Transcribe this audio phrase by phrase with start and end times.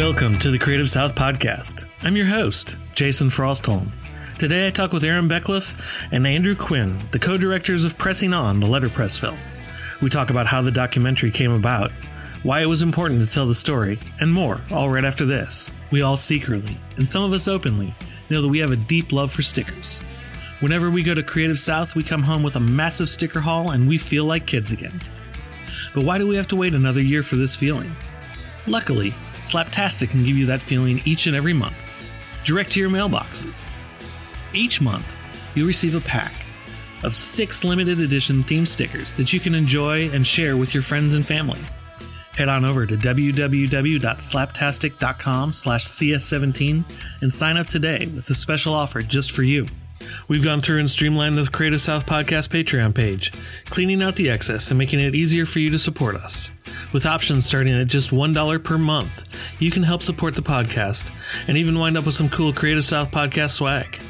[0.00, 1.84] Welcome to the Creative South Podcast.
[2.02, 3.92] I'm your host, Jason Frostholm.
[4.38, 5.78] Today I talk with Erin Beckloff
[6.10, 9.36] and Andrew Quinn, the co directors of Pressing On, the letterpress film.
[10.00, 11.92] We talk about how the documentary came about,
[12.42, 15.70] why it was important to tell the story, and more, all right after this.
[15.90, 17.94] We all secretly, and some of us openly,
[18.30, 19.98] know that we have a deep love for stickers.
[20.60, 23.86] Whenever we go to Creative South, we come home with a massive sticker haul and
[23.86, 24.98] we feel like kids again.
[25.94, 27.94] But why do we have to wait another year for this feeling?
[28.66, 31.92] Luckily, Slaptastic can give you that feeling each and every month,
[32.44, 33.66] direct to your mailboxes.
[34.52, 35.16] Each month,
[35.54, 36.32] you'll receive a pack
[37.02, 41.14] of six limited edition theme stickers that you can enjoy and share with your friends
[41.14, 41.60] and family.
[42.32, 46.84] Head on over to www.slaptastic.com slash cs17
[47.22, 49.66] and sign up today with a special offer just for you.
[50.28, 53.32] We've gone through and streamlined the Creative South Podcast Patreon page,
[53.66, 56.50] cleaning out the excess and making it easier for you to support us.
[56.92, 59.28] With options starting at just $1 per month,
[59.58, 61.10] you can help support the podcast
[61.48, 64.00] and even wind up with some cool Creative South Podcast swag.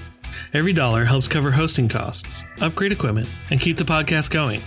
[0.53, 4.63] Every dollar helps cover hosting costs, upgrade equipment, and keep the podcast going.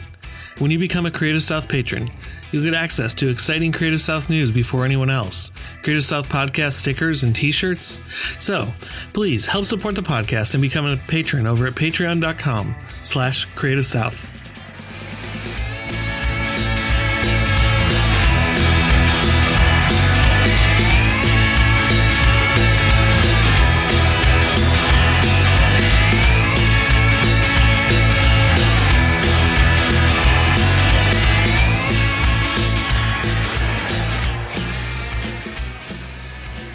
[0.59, 2.12] When you become a Creative South patron,
[2.52, 7.24] you'll get access to exciting Creative South news before anyone else, Creative South podcast stickers
[7.24, 8.00] and t-shirts.
[8.38, 8.72] So,
[9.14, 14.30] please help support the podcast and become a patron over at patreon.com slash creative south.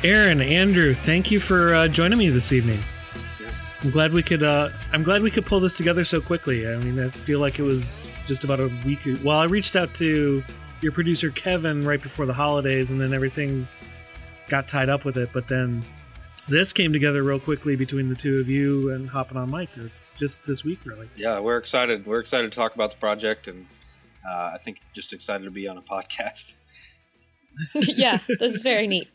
[0.09, 2.81] Erin, Andrew, thank you for uh, joining me this evening.
[3.39, 3.75] Yes.
[3.83, 4.43] I'm glad we could.
[4.43, 6.67] Uh, I'm glad we could pull this together so quickly.
[6.67, 9.01] I mean, I feel like it was just about a week.
[9.23, 10.43] Well, I reached out to
[10.81, 13.69] your producer Kevin right before the holidays, and then everything
[14.49, 15.29] got tied up with it.
[15.35, 15.85] But then
[16.49, 19.69] this came together real quickly between the two of you and hopping on mic
[20.17, 21.11] just this week, really.
[21.17, 22.07] Yeah, we're excited.
[22.07, 23.67] We're excited to talk about the project, and
[24.27, 26.55] uh, I think just excited to be on a podcast.
[27.75, 29.09] yeah, that's very neat.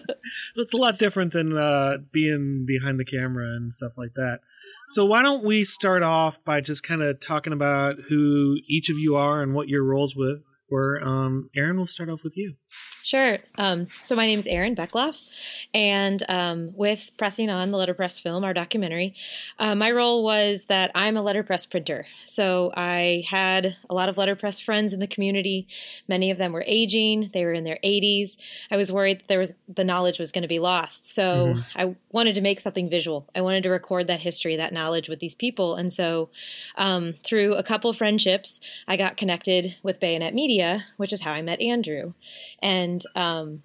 [0.56, 4.40] that's a lot different than uh, being behind the camera and stuff like that.
[4.88, 8.98] So why don't we start off by just kind of talking about who each of
[8.98, 11.02] you are and what your roles with were.
[11.02, 12.54] Um, Erin, we'll start off with you.
[13.02, 13.38] Sure.
[13.58, 15.28] Um, so my name is Erin Beckloff,
[15.74, 19.14] and um, with pressing on the letterpress film, our documentary,
[19.58, 22.06] uh, my role was that I'm a letterpress printer.
[22.24, 25.68] So I had a lot of letterpress friends in the community.
[26.08, 28.38] Many of them were aging; they were in their 80s.
[28.70, 31.12] I was worried that there was the knowledge was going to be lost.
[31.14, 31.64] So Mhm.
[31.76, 33.28] I wanted to make something visual.
[33.34, 36.30] I wanted to record that history, that knowledge with these people, and so
[36.76, 40.53] um, through a couple friendships, I got connected with Bayonet Media,
[40.96, 42.14] which is how I met Andrew.
[42.62, 43.62] And um,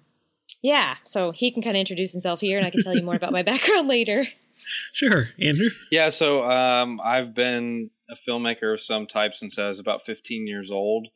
[0.62, 3.14] yeah, so he can kind of introduce himself here, and I can tell you more
[3.16, 4.26] about my background later.
[4.92, 5.68] Sure, Andrew.
[5.90, 10.46] Yeah, so um, I've been a filmmaker of some type since I was about 15
[10.46, 11.08] years old.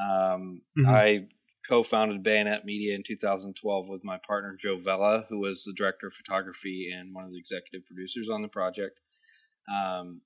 [0.00, 0.86] Um, Mhm.
[0.86, 1.28] I
[1.68, 6.14] co-founded Bayonet Media in 2012 with my partner Joe Vella, who was the director of
[6.14, 8.98] photography and one of the executive producers on the project.
[9.72, 10.22] Um,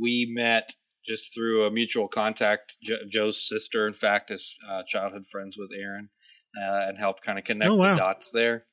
[0.00, 0.72] we met
[1.08, 2.76] just through a mutual contact.
[2.82, 6.10] Jo- Joe's sister, in fact, is uh, childhood friends with Erin,
[6.56, 7.94] uh, and helped kind of connect Oh, wow.
[7.94, 8.66] the dots there.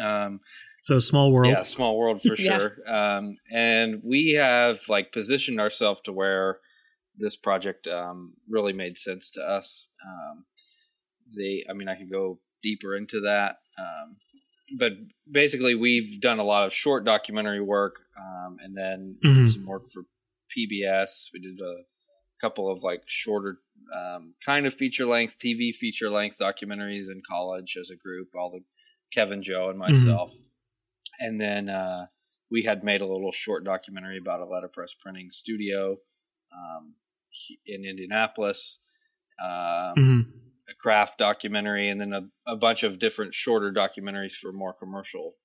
[0.00, 0.40] Um,
[0.82, 1.52] So small world.
[1.52, 2.56] yeah, small world for Yeah.
[2.58, 2.76] sure.
[2.86, 6.60] Um, and we have like positioned ourselves to where
[7.16, 9.88] this project um, really made sense to us.
[10.06, 10.44] Um,
[11.36, 14.16] they, I mean, I could go deeper into that, um,
[14.78, 14.92] but
[15.30, 19.52] basically, we've done a lot of short documentary work, um, and then we did Mhm.
[19.52, 20.02] some work for
[20.56, 21.28] PBS.
[21.32, 21.82] We did a
[22.40, 23.58] couple of like shorter,
[23.96, 28.28] um, kind of feature length TV feature length documentaries in college as a group.
[28.36, 28.60] All the
[29.12, 30.32] Kevin, Joe, and myself
[31.18, 32.06] and then uh,
[32.50, 35.96] we had made a little short documentary about a letterpress printing studio
[36.52, 36.94] um,
[37.66, 38.78] in Indianapolis,
[39.42, 40.26] um, Mhm.
[40.68, 45.36] a craft documentary, and then a, a bunch of different shorter documentaries for more commercial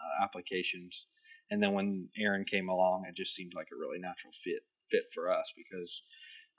[0.00, 1.06] uh, applications.
[1.50, 5.04] And then when Erin came along, it just seemed like a really natural fit fit
[5.14, 6.02] for us because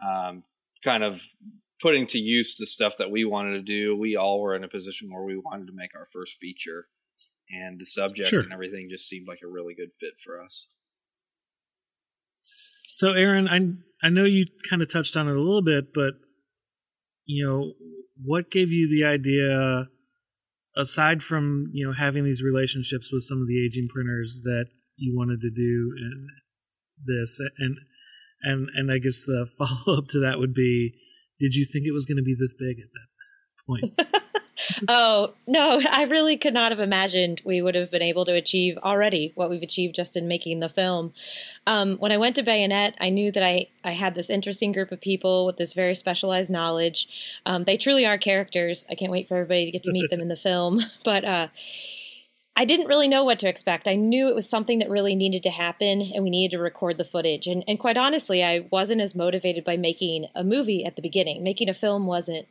[0.05, 0.43] um,
[0.83, 1.21] kind of
[1.81, 3.97] putting to use the stuff that we wanted to do.
[3.97, 6.87] We all were in a position where we wanted to make our first feature,
[7.49, 8.41] and the subject Sure.
[8.41, 10.67] and everything just seemed like a really good fit for us.
[12.93, 16.13] So, Erin, I I know you kind of touched on it a little bit, but
[17.25, 17.73] you know,
[18.23, 19.87] what gave you the idea,
[20.75, 24.65] aside from you know having these relationships with some of the aging printers, that
[24.97, 26.27] you wanted to do in
[27.05, 27.77] this, and
[28.43, 30.93] and and I guess the follow up to that would be,
[31.39, 34.21] did you think it was going to be this big at that point?
[34.87, 38.77] oh no, I really could not have imagined we would have been able to achieve
[38.83, 41.13] already what we've achieved just in making the film.
[41.67, 44.91] Um, when I went to Bayonet, I knew that I I had this interesting group
[44.91, 47.07] of people with this very specialized knowledge.
[47.45, 48.85] Um, they truly are characters.
[48.89, 51.25] I can't wait for everybody to get to meet them in the film, but.
[51.25, 51.47] Uh,
[52.55, 53.87] I didn't really know what to expect.
[53.87, 56.97] I knew it was something that really needed to happen and we needed to record
[56.97, 57.47] the footage.
[57.47, 61.43] And, and quite honestly, I wasn't as motivated by making a movie at the beginning.
[61.43, 62.47] Making a film wasn't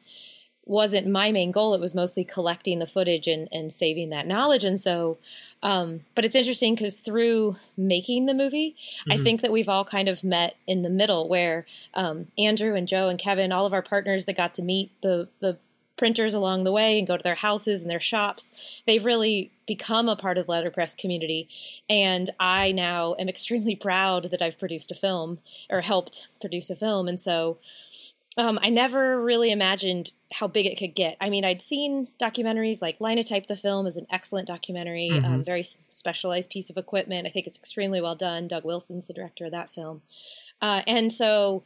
[0.66, 1.74] wasn't my main goal.
[1.74, 4.62] It was mostly collecting the footage and, and saving that knowledge.
[4.62, 5.18] And so,
[5.64, 9.12] um, but it's interesting because through making the movie, mm-hmm.
[9.12, 12.86] I think that we've all kind of met in the middle where um, Andrew and
[12.86, 15.58] Joe and Kevin, all of our partners that got to meet the, the
[16.00, 18.50] printers along the way and go to their houses and their shops.
[18.86, 21.46] They've really become a part of the letterpress community.
[21.90, 26.74] And I now am extremely proud that I've produced a film or helped produce a
[26.74, 27.06] film.
[27.06, 27.58] And so
[28.38, 31.18] um, I never really imagined how big it could get.
[31.20, 35.34] I mean, I'd seen documentaries like Linotype the Film is an excellent documentary, um, mm-hmm.
[35.34, 37.26] um, very specialized piece of equipment.
[37.26, 38.48] I think it's extremely well done.
[38.48, 40.00] Doug Wilson's the director of that film.
[40.62, 41.62] Uh, and so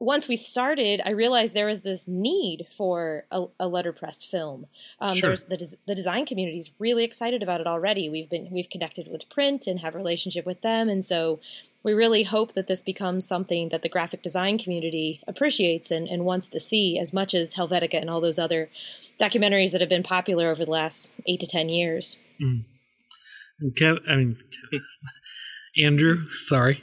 [0.00, 4.66] once we started, I realized there was this need for a, a letterpress film.
[4.98, 5.28] Um, sure.
[5.28, 8.08] There's the, des- the design community is really excited about it already.
[8.08, 11.38] We've been we've connected with print and have a relationship with them, and so
[11.82, 16.24] we really hope that this becomes something that the graphic design community appreciates and, and
[16.24, 18.70] wants to see as much as Helvetica and all those other
[19.18, 22.16] documentaries that have been popular over the last eight to ten years.
[22.42, 22.64] Mm.
[23.78, 24.38] Kev, I mean,
[25.78, 26.82] Andrew, sorry.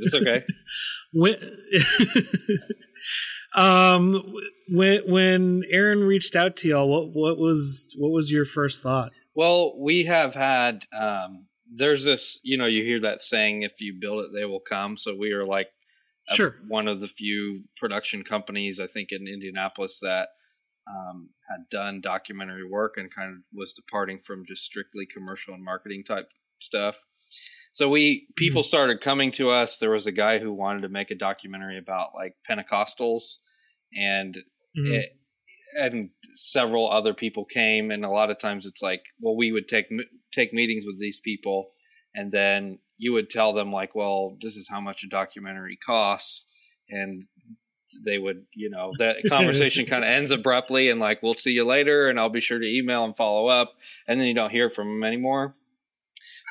[0.00, 0.44] It's okay.
[1.12, 1.34] when
[3.54, 4.22] um
[4.68, 9.12] when when Erin reached out to y'all, what what was what was your first thought?
[9.34, 13.94] Well, we have had um there's this, you know, you hear that saying if you
[13.98, 14.96] build it they will come.
[14.96, 15.68] So we are like
[16.30, 16.56] a, sure.
[16.66, 20.28] one of the few production companies I think in Indianapolis that
[20.88, 25.64] um, had done documentary work and kind of was departing from just strictly commercial and
[25.64, 27.00] marketing type stuff.
[27.72, 28.66] So we people mm-hmm.
[28.66, 29.78] started coming to us.
[29.78, 33.36] There was a guy who wanted to make a documentary about like Pentecostals,
[33.94, 34.34] and
[34.76, 34.94] mm-hmm.
[34.94, 35.16] it,
[35.80, 37.90] and several other people came.
[37.90, 39.86] And a lot of times it's like, well, we would take
[40.32, 41.70] take meetings with these people,
[42.14, 46.46] and then you would tell them like, well, this is how much a documentary costs,
[46.90, 47.24] and
[48.04, 51.64] they would, you know, that conversation kind of ends abruptly and like, we'll see you
[51.64, 53.74] later, and I'll be sure to email and follow up,
[54.06, 55.54] and then you don't hear from them anymore.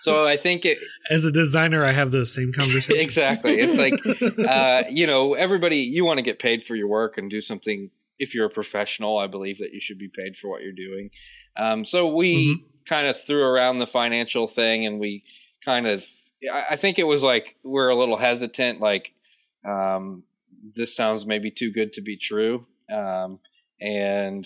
[0.01, 0.77] So I think it,
[1.09, 2.99] as a designer, I have those same conversations.
[2.99, 3.59] exactly.
[3.59, 7.29] It's like, uh, you know, everybody, you want to get paid for your work and
[7.29, 7.91] do something.
[8.19, 11.11] If you're a professional, I believe that you should be paid for what you're doing.
[11.55, 12.65] Um, so we mm-hmm.
[12.85, 15.23] kind of threw around the financial thing and we
[15.63, 16.05] kind of,
[16.51, 19.13] I think it was like, we're a little hesitant, like,
[19.67, 20.23] um,
[20.75, 22.67] this sounds maybe too good to be true.
[22.91, 23.39] Um,
[23.81, 24.45] and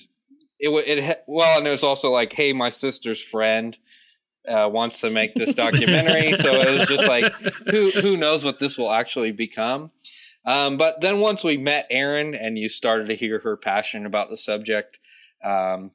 [0.60, 3.78] it, it, well, and it was also like, hey, my sister's friend
[4.48, 6.34] uh, wants to make this documentary.
[6.34, 7.32] so it was just like,
[7.70, 9.92] who who knows what this will actually become.
[10.46, 14.30] Um, but then once we met Erin and you started to hear her passion about
[14.30, 15.00] the subject,
[15.44, 15.92] um,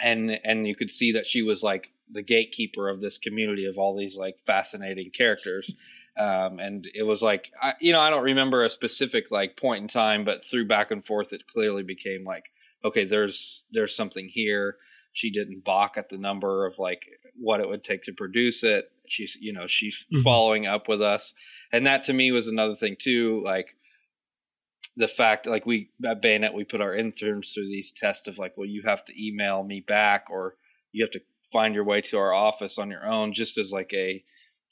[0.00, 3.78] and and you could see that she was like the gatekeeper of this community of
[3.78, 5.74] all these like fascinating characters.
[6.18, 9.82] Um, and it was like, I, you know, I don't remember a specific like point
[9.82, 12.50] in time, but through back and forth, it clearly became like,
[12.84, 14.76] okay, there's there's something here.
[15.12, 17.06] She didn't balk at the number of like
[17.40, 18.90] what it would take to produce it.
[19.08, 20.22] She's, you know, she's mm-hmm.
[20.22, 21.34] following up with us.
[21.72, 23.42] And that to me was another thing too.
[23.44, 23.76] Like
[24.96, 28.56] the fact, like we at Bayonet, we put our interns through these tests of like,
[28.56, 30.54] well, you have to email me back or
[30.92, 33.92] you have to find your way to our office on your own just as like
[33.92, 34.24] a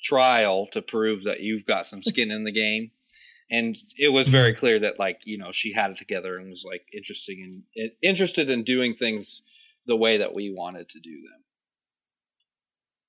[0.03, 2.91] trial to prove that you've got some skin in the game
[3.51, 4.61] and it was very mm-hmm.
[4.61, 8.51] clear that like you know she had it together and was like interesting and interested
[8.51, 9.43] in doing things
[9.87, 11.45] the way that we wanted to do them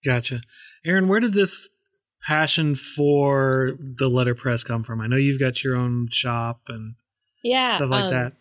[0.04, 0.42] Gotcha.
[0.86, 1.70] Erin, where did this
[2.26, 5.02] passion for the letterpress come from?
[5.02, 6.96] I know you've got your own shop and
[7.44, 8.34] yeah, stuff like um, that.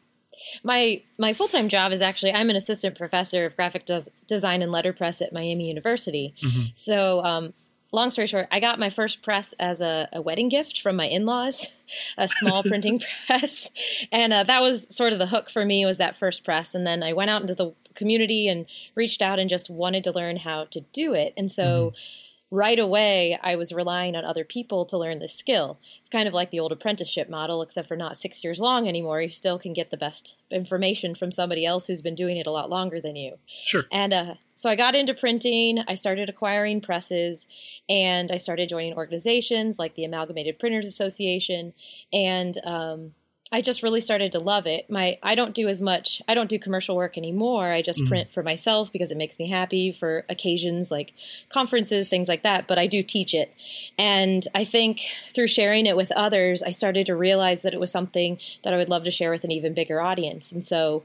[0.62, 4.62] My my full time job is actually I'm an assistant professor of graphic des- design
[4.62, 6.34] and letterpress at Miami University.
[6.42, 6.62] Mm-hmm.
[6.74, 7.54] So um,
[7.92, 11.07] long story short, I got my first press as a, a wedding gift from my
[11.07, 11.83] in-laws,
[12.18, 13.71] a small printing press,
[14.12, 16.75] and uh, that was sort of the hook for me was that first press.
[16.75, 20.12] And then I went out into the community and reached out and just wanted to
[20.12, 21.35] learn how to do it.
[21.37, 21.90] And so.
[21.90, 25.78] Mm-hmm right away I was relying on other people to learn this skill.
[26.00, 29.20] It's kind of like the old apprenticeship model, except for not six years long anymore.
[29.20, 32.50] You still can get the best information from somebody else who's been doing it a
[32.50, 33.38] lot longer than you.
[33.64, 33.84] Sure.
[33.92, 35.80] And uh, so I got into printing.
[35.86, 37.46] I started acquiring presses,
[37.88, 41.74] and I started joining organizations like the Amalgamated Printers Association,
[42.12, 43.12] and um,
[43.50, 44.90] I just really started to love it.
[44.90, 46.20] My I don't do as much.
[46.28, 47.72] I don't do commercial work anymore.
[47.72, 48.08] I just Mhm.
[48.08, 51.14] print for myself because it makes me happy for occasions like
[51.48, 53.54] conferences, things like that, but I do teach it.
[53.98, 55.00] And I think
[55.34, 58.76] through sharing it with others, I started to realize that it was something that I
[58.76, 60.52] would love to share with an even bigger audience.
[60.52, 61.04] And so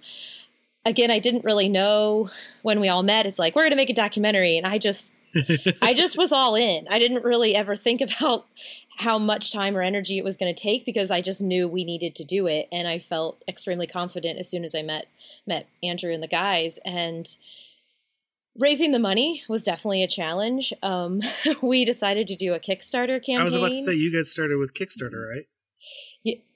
[0.86, 2.30] again, I didn't really know
[2.62, 3.26] when we all met.
[3.26, 5.14] It's like, we're going to make a documentary and I just
[5.82, 6.88] I just was all in.
[6.90, 8.46] I didn't really ever think about
[8.98, 11.84] how much time or energy it was going to take because I just knew we
[11.84, 15.08] needed to do it, and I felt extremely confident as soon as I met
[15.48, 16.80] met Andrew and the guys.
[16.86, 17.28] And
[18.58, 20.74] raising the money was definitely a challenge.
[20.84, 21.22] Um,
[21.62, 23.42] we decided to do a Kickstarter campaign.
[23.42, 25.46] I was about to say you guys started with Kickstarter, right?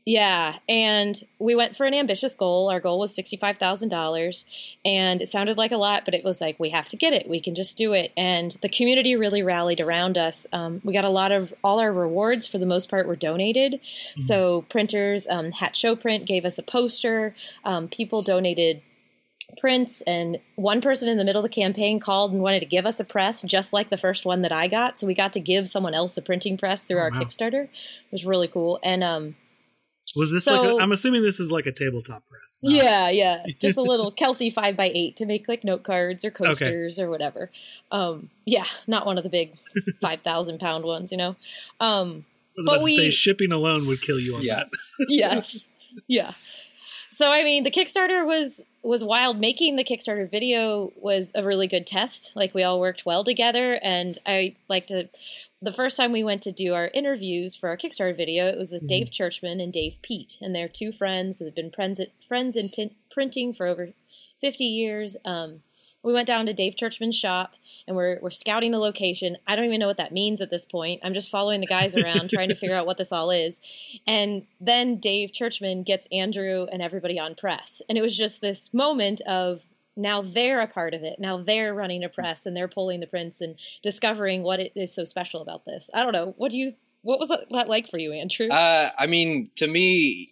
[0.10, 2.72] Yeah, and we went for an ambitious goal.
[2.72, 4.46] Our goal was sixty-five thousand dollars,
[4.86, 7.28] and it sounded like a lot, but it was like we have to get it.
[7.28, 10.48] We can just do it, and the community really rallied around us.
[10.54, 13.82] Um, we got a lot of all our rewards for the most part were donated.
[14.18, 17.36] So printers, um, Hatch Show Print gave us a poster.
[17.66, 18.82] Um, people donated
[19.58, 22.86] prints and one person in the middle of the campaign called and wanted to give
[22.86, 25.40] us a press just like the first one that I got so we got to
[25.40, 27.22] give someone else a printing press through Oh, our wow.
[27.22, 29.36] Kickstarter it was really cool and um
[30.16, 30.56] Was this like?
[30.62, 32.60] So- A, I'm assuming this is like a tabletop press.
[32.64, 33.44] not- Yeah, yeah.
[33.60, 37.10] Just a little Kelsey five by eight to make like note cards or coasters or
[37.10, 37.52] whatever.
[37.92, 39.54] Um, yeah, not one of the big
[40.02, 41.36] five thousand pound ones, you know.
[41.80, 42.26] Um,
[42.58, 44.56] I was but about to say shipping alone would kill you on Yeah.
[44.56, 44.70] that.
[45.10, 45.68] yes,
[46.08, 46.32] yeah.
[47.18, 49.40] So I mean, the Kickstarter was was wild.
[49.40, 52.34] Making the Kickstarter video was a really good test.
[52.36, 55.10] Like we all worked well together, and I like to.
[55.60, 58.72] The first time we went to do our interviews for our Kickstarter video, it was
[58.72, 58.88] with Mhm.
[58.90, 62.70] Dave Churchman and Dave Peat, and they're two friends that have been friends friends in
[62.70, 63.94] pin, printing for over
[64.40, 65.18] fifty years.
[65.26, 65.64] Um,
[66.08, 69.38] we went down to Dave Churchman's shop and we're we're scouting the location.
[69.46, 71.02] I don't even know what that means at this point.
[71.04, 73.60] I'm just following the guys around trying to figure out what this all is.
[74.08, 77.82] And then Dave Churchman gets Andrew and everybody on press.
[77.90, 79.66] And it was just this moment of
[79.98, 81.20] now they're a part of it.
[81.20, 84.96] Now they're running a press and they're pulling the prints and discovering what it is
[84.96, 85.90] so special about this.
[85.94, 86.36] I don't know.
[86.38, 88.48] What do you what was that like for you, Andrew?
[88.48, 90.32] Uh, I mean, to me,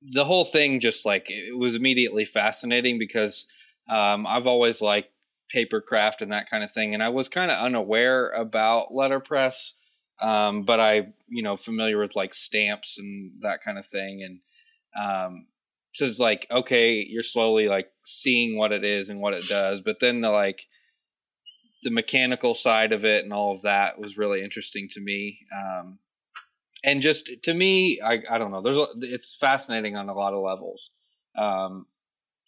[0.00, 3.46] the whole thing just like it was immediately fascinating because
[3.88, 5.10] um, I've always liked
[5.48, 9.74] paper craft and that kind of thing, and I was kind of unaware about letterpress,
[10.20, 14.40] um, but I, you know, familiar with like stamps and that kind of thing, and
[15.00, 15.46] um,
[15.94, 19.80] so it's like okay, you're slowly like seeing what it is and what it does,
[19.80, 20.66] but then the like
[21.82, 25.40] the mechanical side of it and all of that was really interesting to me.
[25.56, 25.98] Um,
[26.84, 28.62] and just to me, I, I don't know.
[28.62, 30.90] There's a, it's fascinating on a lot of levels.
[31.36, 31.86] Um,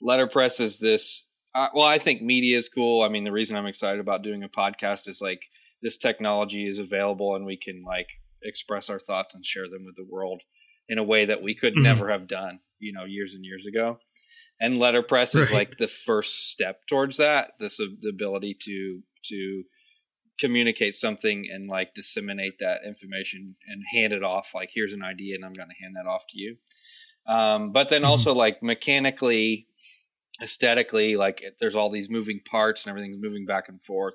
[0.01, 1.27] letterpress is this.
[1.55, 3.03] Uh, well, I think media is cool.
[3.03, 5.47] I mean, the reason I'm excited about doing a podcast is like
[5.83, 8.09] this technology is available and we can like
[8.43, 10.43] express our thoughts and share them with the world
[10.89, 11.83] in a way that we could Mhm.
[11.83, 13.99] never have done, you know, years and years ago.
[14.61, 17.59] And letterpress is like the first step towards that.
[17.59, 19.65] This uh, the ability to to
[20.39, 25.35] communicate something and like disseminate that information and hand it off like here's an idea
[25.35, 26.57] and i'm going to hand that off to you
[27.27, 28.07] um, but then Mhm.
[28.07, 29.69] also like mechanically
[30.43, 34.15] aesthetically like it- there's all these moving parts and everything's moving back and forth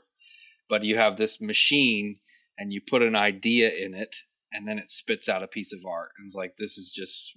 [0.67, 2.17] but you have this machine
[2.57, 4.15] and you put an idea in it
[4.51, 7.33] and then it spits out a piece of art and it's like this is just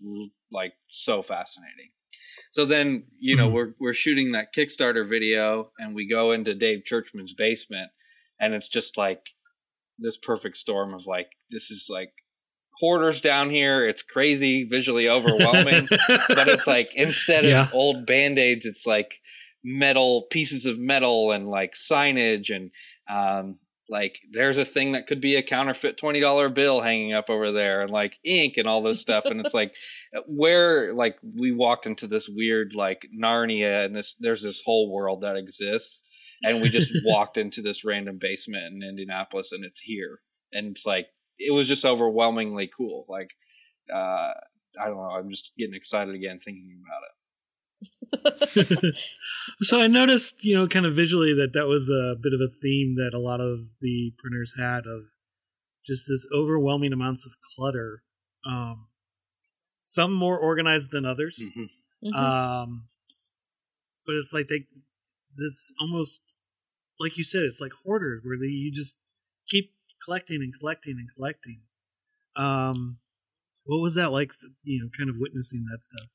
[0.50, 1.90] like so fascinating
[2.52, 3.52] so then you know Mhm.
[3.52, 7.90] we're we're shooting that kickstarter video and we go into dave churchman's basement
[8.40, 9.30] and it's just like
[9.98, 12.12] this perfect storm of like this is like
[12.80, 13.86] hoarders down here.
[13.86, 15.88] It's crazy visually overwhelming
[16.28, 17.68] but it's like instead of Yeah.
[17.72, 19.20] old band-aids it's like
[19.64, 22.70] metal pieces of metal and like signage and
[23.10, 23.58] um
[23.90, 27.80] like there's a thing that could be a counterfeit $20 bill hanging up over there
[27.80, 29.24] and like ink and all this stuff.
[29.24, 29.72] And it's like
[30.26, 35.22] where like we walked into this weird like narnia and this there's this whole world
[35.22, 36.02] that exists
[36.42, 40.18] and we just walked into this random basement in indianapolis and it's here.
[40.52, 41.06] And it's like
[41.38, 43.30] it was just overwhelmingly cool like
[43.92, 44.32] uh
[44.78, 45.10] I don't know.
[45.10, 47.02] I'm just getting excited again thinking about
[48.22, 48.94] it.
[49.62, 52.52] so I noticed, you know, kind of visually that that was a bit of a
[52.60, 55.04] theme that a lot of the printers had of
[55.86, 58.02] just this overwhelming amounts of clutter.
[58.46, 58.88] Um,
[59.82, 61.42] some more organized than others.
[62.04, 62.14] Mhm.
[62.14, 62.88] Um,
[64.06, 64.66] but it's like they,
[65.38, 66.36] it's almost
[67.00, 68.98] like you said, it's like hoarders where they, you just
[69.48, 69.72] keep
[70.04, 71.60] collecting and collecting and collecting.
[72.36, 72.98] Um,
[73.64, 74.32] what was that like?
[74.64, 76.08] You know, kind of witnessing that stuff.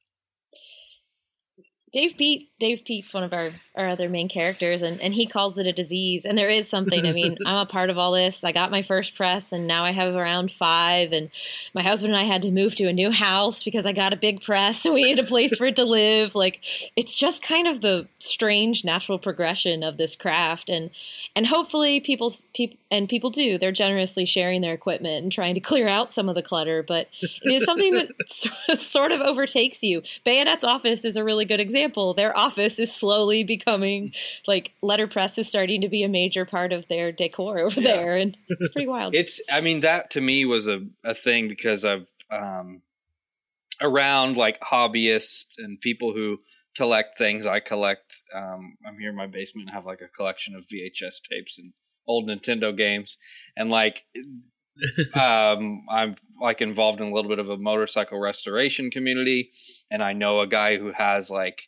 [1.94, 5.60] Dave Peat, Dave Peat's one of our, our other main characters, and, and he calls
[5.60, 6.26] it a disease.
[6.26, 7.06] And there is something.
[7.06, 8.44] I mean, I'm a part of all this.
[8.44, 11.12] I got my first press, and now I have around five.
[11.12, 11.30] And
[11.76, 14.16] my husband and I had to move to a new house because I got a
[14.16, 16.34] big press, and we need a place for it to live.
[16.34, 16.62] Like
[16.96, 20.90] it's just kind of the strange natural progression of this craft, and
[21.36, 23.60] and hopefully people people and people do.
[23.60, 27.08] They're generously sharing their equipment and trying to clear out some of the clutter, but
[27.22, 28.10] it is something that
[28.80, 30.02] sort of overtakes you.
[30.24, 34.14] Bayonet's office is a really good example example, their office is slowly becoming
[34.48, 37.96] like letterpress is starting to be a major part of their decor over yeah.
[37.96, 39.14] there, and it's pretty wild.
[39.14, 42.82] It's, I mean, that to me was a a thing because I've um,
[43.82, 46.40] around like hobbyists and people who
[46.76, 47.46] collect things.
[47.46, 48.22] I collect.
[48.34, 51.74] Um, I'm here in my basement and have like a collection of VHS tapes and
[52.08, 53.18] old Nintendo games,
[53.58, 54.06] and like
[55.14, 59.52] um, I'm like involved in a little bit of a motorcycle restoration community,
[59.92, 61.68] and I know a guy who has like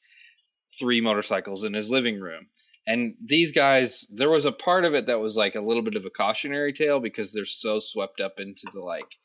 [0.80, 2.48] three motorcycles in his living room.
[2.88, 5.96] And these guys, there was a part of it that was like a little bit
[5.96, 9.18] of a cautionary tale because they're so swept up into the like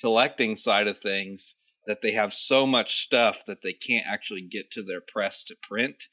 [0.00, 1.56] collecting side of things
[1.86, 5.56] that they have so much stuff that they can't actually get to their press to
[5.62, 6.08] print.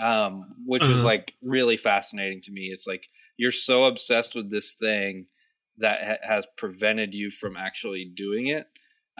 [0.00, 0.92] Um, which uh-huh.
[0.92, 2.62] is like really fascinating to me.
[2.62, 5.26] It's like you're so obsessed with this thing
[5.78, 8.66] that ha- has prevented you from actually doing it.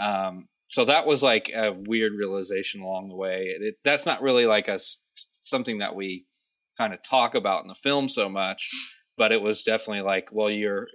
[0.02, 3.44] Um, so that was like a weird realization along the way.
[3.46, 4.80] It, that's not really like a
[5.40, 6.26] something that we
[6.76, 8.70] kind of talk about in the film so much,
[9.16, 10.88] but it was definitely like, well, you're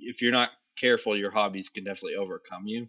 [0.00, 2.88] if you're not careful, your hobbies can definitely overcome you.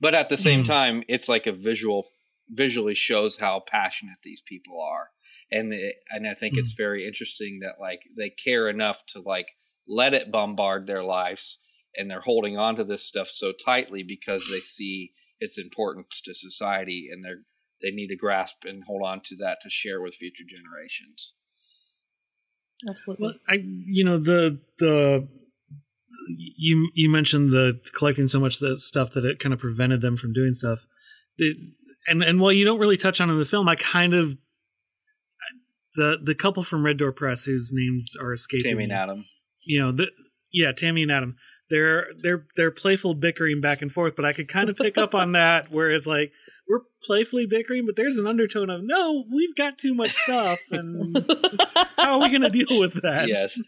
[0.00, 0.66] But at the same mm.
[0.66, 2.08] time, it's like a visual
[2.48, 5.10] visually shows how passionate these people are,
[5.52, 6.58] and the, and I think mm.
[6.58, 9.52] it's very interesting that like they care enough to like
[9.86, 11.60] let it bombard their lives,
[11.96, 16.34] and they're holding on to this stuff so tightly because they see its importance to
[16.34, 17.42] society, and they're
[17.82, 21.34] they need to grasp and hold on to that to share with future generations.
[22.88, 23.26] Absolutely.
[23.26, 25.28] Well, I you know the the
[26.28, 30.16] you you mentioned the collecting so much the stuff that it kind of prevented them
[30.16, 30.86] from doing stuff.
[31.38, 31.56] It,
[32.06, 34.36] and and while you don't really touch on in the film, I kind of
[35.94, 38.70] the the couple from Red Door Press whose names are escaping.
[38.70, 39.24] Tammy and Adam.
[39.64, 40.10] You know the
[40.52, 41.36] yeah Tammy and Adam.
[41.68, 45.14] They're they're they're playful bickering back and forth, but I could kind of pick up
[45.14, 46.32] on that where it's like
[46.68, 51.16] we're playfully bickering, but there's an undertone of no, we've got too much stuff, and
[51.96, 53.28] how are we going to deal with that?
[53.28, 53.58] Yes.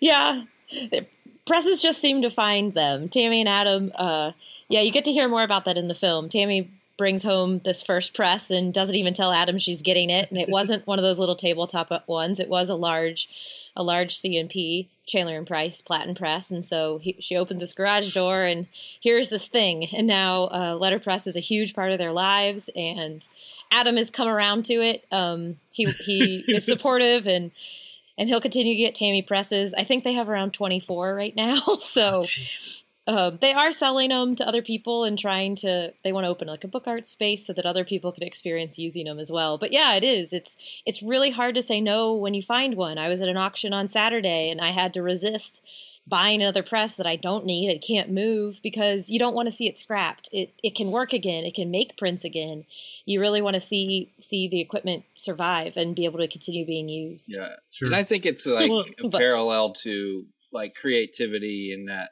[0.00, 0.44] Yeah.
[1.46, 3.08] Presses just seem to find them.
[3.08, 3.92] Tammy and Adam.
[3.94, 4.32] Uh,
[4.68, 6.28] yeah, you get to hear more about that in the film.
[6.28, 10.38] Tammy brings home this first press and doesn't even tell Adam she's getting it, and
[10.38, 12.38] it wasn't one of those little tabletop ones.
[12.38, 13.26] It was a large,
[13.74, 18.12] a large C&P Chandler and Price Platen Press, and so he, she opens this garage
[18.12, 18.66] door, and
[19.00, 23.26] here's this thing, and now uh, letterpress is a huge part of their lives, and
[23.72, 25.06] Adam has come around to it.
[25.10, 27.50] Um, he he is supportive and
[28.18, 29.72] and he'll continue to get Tammy presses.
[29.72, 31.62] I think they have around 24 right now.
[31.80, 32.26] So oh,
[33.10, 36.46] um, they are selling them to other people and trying to they want to open
[36.46, 39.58] like a book art space so that other people could experience using them as well.
[39.58, 40.32] But yeah it is.
[40.32, 42.98] It's it's really hard to say no when you find one.
[42.98, 45.60] I was at an auction on saturday and i had to resist
[46.06, 47.68] buying another press that i don't need.
[47.68, 50.28] It can't move because you don't want to see it scrapped.
[50.30, 51.44] It it can work again.
[51.44, 52.64] It can make prints again.
[53.06, 56.88] You really want to see see the equipment survive and be able to continue being
[56.88, 57.34] used.
[57.34, 57.56] Yeah.
[57.70, 57.86] Sure.
[57.86, 58.70] and i think it's like
[59.02, 62.10] a parallel to like creativity in that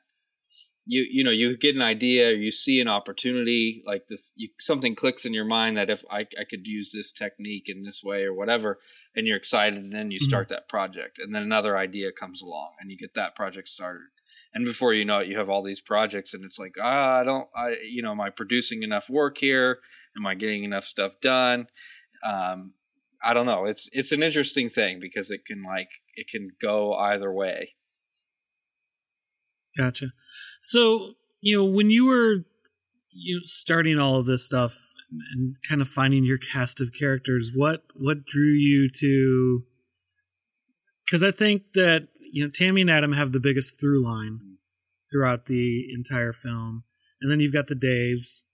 [0.89, 4.95] you you know you get an idea you see an opportunity like this you, something
[4.95, 8.25] clicks in your mind that if I, I could use this technique in this way
[8.25, 8.79] or whatever
[9.15, 10.29] and you're excited and then you mm-hmm.
[10.29, 10.55] start mm-hmm.
[10.55, 14.09] that project and then another idea comes along and you get that project started
[14.55, 17.23] and before you know it you have all these projects and it's like ah i
[17.23, 19.81] don't i you know am i producing enough work here
[20.17, 21.67] am i getting enough stuff done
[22.27, 22.73] um
[23.23, 26.95] i don't know it's it's an interesting thing because it can like it can go
[26.95, 27.75] either way
[29.79, 30.13] Gotcha.
[30.61, 32.45] So, you know, when you were
[33.13, 34.77] you know, starting all of this stuff
[35.33, 39.65] and kind of finding your cast of characters, what what drew you to?
[41.05, 44.41] Because I think that you know Tammy and Adam have the biggest through line
[45.11, 46.85] throughout the entire film,
[47.21, 48.45] and then you've got the Daves,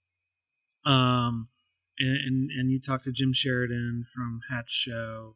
[0.89, 1.49] um,
[1.99, 5.35] and and, and you talk to Jim Sherraden from Hatch Show,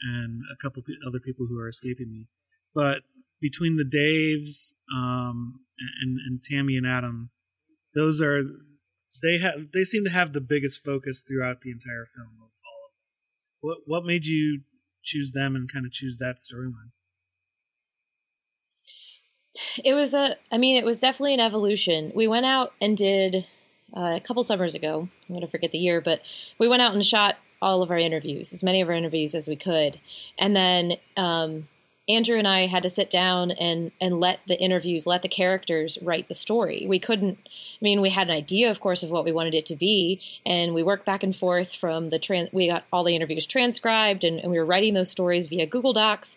[0.00, 2.28] and a couple other people who are escaping me,
[2.74, 3.02] but
[3.40, 5.60] between the Daves um,
[6.02, 7.30] and, and Tammy and Adam,
[7.94, 8.42] those are
[9.22, 12.86] they have they seem to have the biggest focus throughout the entire film of all
[12.86, 13.08] of them.
[13.60, 14.62] What what made you
[15.02, 16.92] choose them and kind of choose that storyline?
[19.84, 22.12] It was a I mean it was definitely an evolution.
[22.14, 23.46] We went out and did
[23.96, 25.08] uh, a couple summers ago.
[25.28, 26.22] I'm going to forget the year, but
[26.58, 29.48] we went out and shot all of our interviews, as many of our interviews as
[29.48, 30.00] we could,
[30.38, 31.68] and then um,
[32.10, 35.96] Andrew and I had to sit down and and let the interviews, let the characters
[36.02, 36.84] write the story.
[36.88, 37.38] We couldn't.
[37.46, 40.20] I mean, we had an idea, of course, of what we wanted it to be,
[40.44, 42.52] and we worked back and forth from the trans.
[42.52, 45.92] We got all the interviews transcribed, and, and we were writing those stories via Google
[45.92, 46.36] Docs,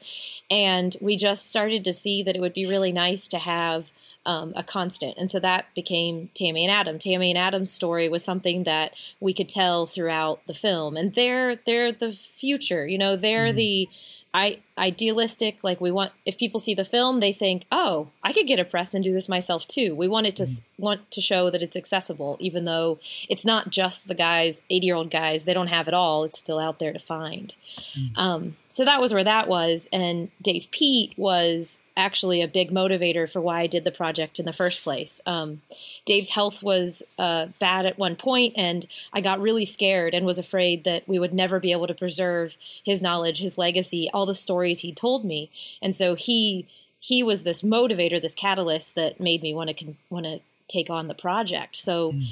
[0.49, 3.91] and we just started to see that it would be really nice to have.
[4.25, 5.17] Um, a constant.
[5.17, 6.97] And so that became Tammy and Adam.
[6.97, 10.95] Tammy and Adam's story was something that we could tell throughout the film.
[10.95, 12.87] And they're they're the future.
[12.87, 13.57] You know, they're mm-hmm.
[13.57, 13.89] the
[14.33, 18.47] I idealistic like we want if people see the film they think oh i could
[18.47, 20.83] get a press and do this myself too we want it to mm-hmm.
[20.83, 24.95] want to show that it's accessible even though it's not just the guys 80 year
[24.95, 27.53] old guys they don't have it all it's still out there to find
[27.95, 28.19] mm-hmm.
[28.19, 33.31] um, so that was where that was and dave peat was actually a big motivator
[33.31, 35.21] for why I did the project in the first place.
[35.25, 35.61] Um,
[36.05, 40.37] Dave's health was uh, bad at one point, and I got really scared and was
[40.37, 44.35] afraid that we would never be able to preserve his knowledge, his legacy, all the
[44.35, 45.51] stories he told me.
[45.81, 46.67] And so he
[46.99, 51.07] he was this motivator, this catalyst that made me want to want to take on
[51.07, 51.75] the project.
[51.75, 52.25] So, mm.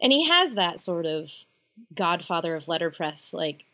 [0.00, 1.30] and he has that sort of
[1.94, 3.64] godfather of letterpress like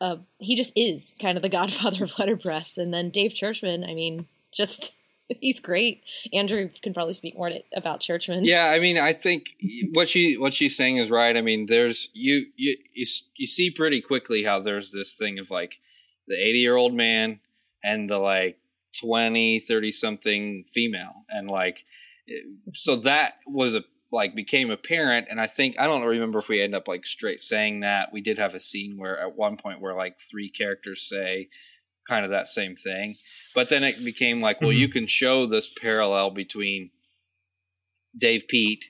[0.00, 2.78] uh, he just is kind of the godfather of letterpress.
[2.78, 4.92] And then Dave Churchman, I mean, just
[5.40, 6.02] he's great.
[6.32, 8.44] Andrew can probably speak more to, about Churchman.
[8.44, 9.56] Yeah, I mean, I think
[9.92, 11.36] what she what she's saying is right.
[11.36, 13.06] I mean, there's you you you,
[13.36, 15.80] you see pretty quickly how there's this thing of like
[16.28, 17.40] the 80 year old man
[17.84, 18.58] and the like
[19.00, 21.84] 20 30 something female and like
[22.72, 23.84] so that was a
[24.16, 27.40] like became apparent and i think i don't remember if we end up like straight
[27.40, 28.12] saying that.
[28.12, 31.48] We did have a scene where at one point where like three characters say
[32.08, 33.16] kind of that same thing.
[33.54, 34.80] But then it became like well mm-hmm.
[34.80, 36.90] you can show this parallel between
[38.16, 38.86] dave peat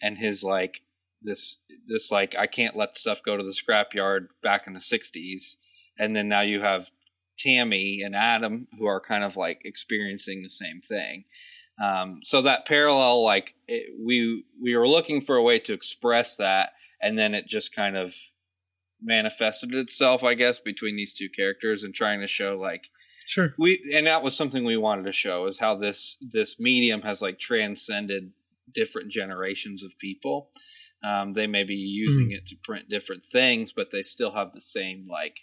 [0.00, 0.82] and his like
[1.22, 5.56] this this like i can't let stuff go to the scrapyard back in the 60s
[5.98, 6.90] and then now you have
[7.38, 11.24] tammy and adam who are kind of like experiencing the same thing
[11.80, 16.36] um, so that parallel, like it, we we were looking for a way to express
[16.36, 18.14] that, and then it just kind of
[19.02, 22.88] manifested itself, I guess, between these two characters and trying to show like
[23.26, 27.02] sure we and that was something we wanted to show is how this this medium
[27.02, 28.32] has like transcended
[28.74, 30.50] different generations of people.
[31.02, 32.34] Um, they may be using mm.
[32.34, 35.40] it to print different things, but they still have the same like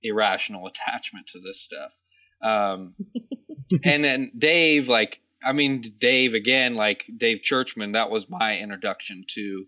[0.00, 1.92] irrational attachment to this stuff.
[2.40, 2.94] Um,
[3.84, 9.24] and then Dave, like I mean, Dave again, like Dave Churchman, that was my introduction
[9.28, 9.66] to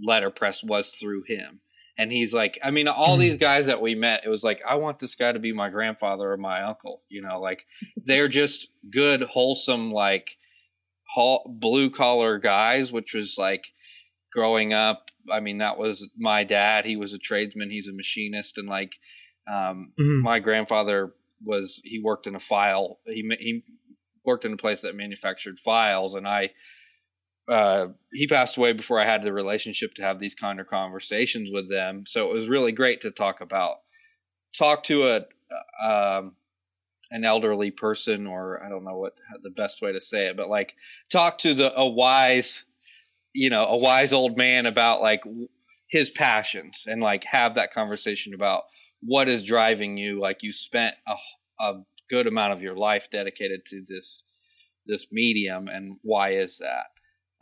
[0.00, 1.60] letterpress was through him.
[1.98, 4.74] And he's like, I mean, all these guys that we met, it was like, I
[4.74, 7.02] want this guy to be my grandfather or my uncle.
[7.08, 10.36] You know, like they're just good, wholesome, like
[11.46, 13.72] blue collar guys, which was like
[14.32, 15.10] growing up.
[15.32, 16.84] I mean, that was my dad.
[16.84, 17.70] He was a tradesman.
[17.70, 18.98] He's a machinist, and like
[19.48, 20.20] um, mm-hmm.
[20.20, 21.80] my grandfather was.
[21.84, 22.98] He worked in a file.
[23.06, 23.64] He he
[24.26, 26.50] worked in a place that manufactured files, and I
[27.48, 31.50] uh, he passed away before I had the relationship to have these kind of conversations
[31.52, 32.04] with them.
[32.06, 33.76] So it was really great to talk about
[34.52, 36.32] talk to a um,
[37.10, 40.48] an elderly person, or I don't know what the best way to say it, but
[40.48, 40.74] like
[41.10, 42.64] talk to the a wise,
[43.32, 45.22] you know, a wise old man about like
[45.88, 48.62] his passions and like have that conversation about
[49.00, 50.20] what is driving you.
[50.20, 51.14] Like you spent a,
[51.64, 54.24] a good amount of your life dedicated to this
[54.86, 56.86] this medium and why is that?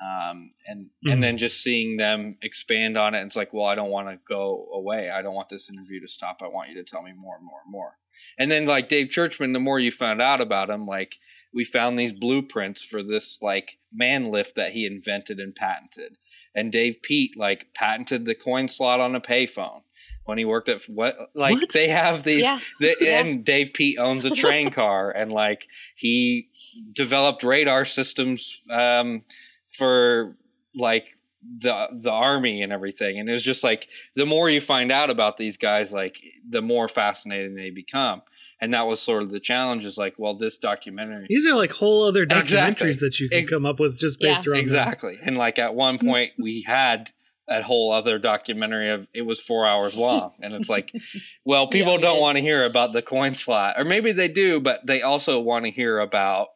[0.02, 1.12] Um, and mm-hmm.
[1.12, 4.08] and then just seeing them expand on it and it's like well i don't want
[4.08, 5.10] to go away.
[5.10, 6.40] I don't want this interview to stop.
[6.42, 7.98] I want you to tell me more and more and more.
[8.38, 11.14] And then like dave churchman the more you found out about him like
[11.54, 16.18] we found these blueprints for this like man lift that he invented and patented.
[16.54, 19.82] And dave peat like patented the coin slot on a payphone
[20.24, 21.72] when he worked at what like what?
[21.72, 22.58] they have these yeah.
[22.80, 23.20] The, yeah.
[23.20, 26.48] and Dave Peat owns a train car and like he
[26.92, 29.22] developed radar systems um,
[29.70, 30.36] for
[30.74, 31.18] like
[31.58, 35.10] the the army and everything and it was just like the more you find out
[35.10, 38.22] about these guys like the more fascinating they become
[38.62, 41.70] and that was sort of the challenge is like well this documentary these are like
[41.70, 42.92] whole other documentaries exactly.
[42.94, 44.52] that you can it, come up with just based yeah.
[44.52, 47.10] around exactly and like at one point we had
[47.48, 50.32] that whole other documentary of it was four hours long.
[50.40, 50.92] And it's like
[51.44, 53.78] well people yeah, don't want to hear about the coin slot.
[53.78, 56.48] Or maybe they do but they also want to hear about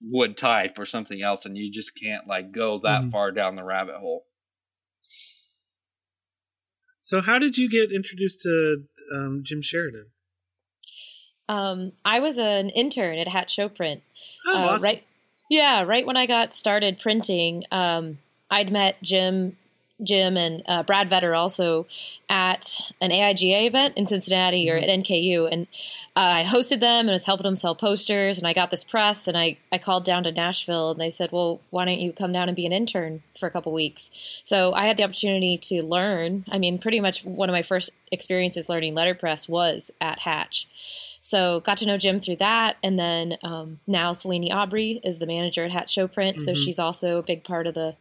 [0.00, 3.10] wood type or something else and you just can't like go that mm-hmm.
[3.10, 4.24] far down the rabbit hole.
[6.98, 10.06] So how did you get introduced to um, jim sherraden?
[11.48, 14.02] Um, i was an intern at hatch show print.
[14.46, 14.84] Oh, uh, awesome.
[14.84, 15.04] right
[15.48, 18.18] yeah right when i got started printing um,
[18.50, 19.56] i'd met jim
[20.02, 21.86] Jim and uh, Brad Vetter also
[22.28, 24.76] at an AIGA event in Cincinnati mm-hmm.
[24.76, 25.66] or at NKU, and
[26.14, 28.38] uh, I hosted them and was helping them sell posters.
[28.38, 31.32] And I got this press, and I I called down to Nashville, and they said,
[31.32, 34.10] "Well, why don't you come down and be an intern for a couple weeks?"
[34.44, 36.44] So I had the opportunity to learn.
[36.50, 40.68] I mean, pretty much one of my first experiences learning letterpress was at Hatch.
[41.20, 45.26] So got to know Jim through that, and then um, now Celene Aubry is the
[45.26, 46.44] manager at Hatch Show Print, mm-hmm.
[46.44, 47.96] so she's also a big part of the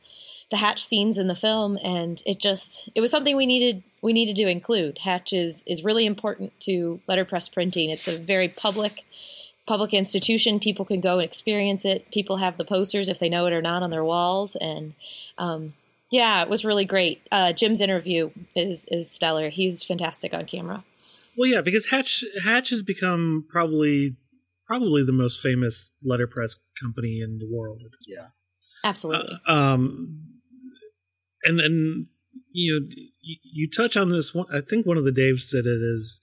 [0.49, 4.13] the Hatch scenes in the film, and it just it was something we needed we
[4.13, 4.99] needed to include.
[4.99, 7.89] Hatch is is really important to letterpress printing.
[7.89, 9.05] It's a very public
[9.65, 10.59] public institution.
[10.59, 12.09] People can go and experience it.
[12.11, 14.93] People have the posters if they know it or not on their walls, and
[15.37, 15.73] um,
[16.09, 17.27] yeah, it was really great.
[17.31, 19.49] Uh, Jim's interview is is stellar.
[19.49, 20.83] He's fantastic on camera.
[21.37, 24.15] Well, yeah, because Hatch Hatch has become probably
[24.65, 28.21] probably the most famous letterpress company in the world at this yeah.
[28.21, 28.31] point.
[28.83, 29.39] Absolutely.
[29.47, 30.36] Uh, um,
[31.47, 32.07] and and
[32.49, 32.87] you know
[33.21, 34.47] you, touch on this one.
[34.53, 36.21] I think one of the Daves said it is,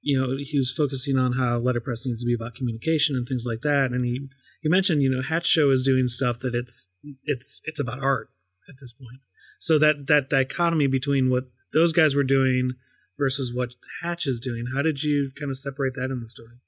[0.00, 3.44] you know, he was focusing on how letterpress needs to be about communication and things
[3.46, 3.90] like that.
[3.92, 4.28] And he
[4.60, 6.88] he mentioned, you know, Hatch Show is doing stuff that it's
[7.24, 8.30] it's it's about art
[8.68, 9.20] at this point.
[9.58, 12.72] So that that dichotomy between what those guys were doing
[13.18, 16.58] versus what Hatch is doing, how did you kind of separate that in the story?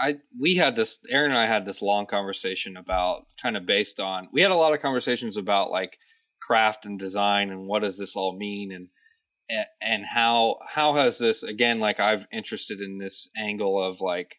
[0.00, 3.98] I we had this Erin and I had this long conversation about kind of based
[3.98, 5.98] on we had a lot of conversations about like
[6.40, 8.88] craft and design and what does this all mean and
[9.80, 14.36] and how how has this again like I've interested in this angle of like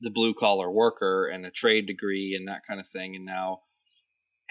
[0.00, 3.60] the blue collar worker and a trade degree and that kind of thing and now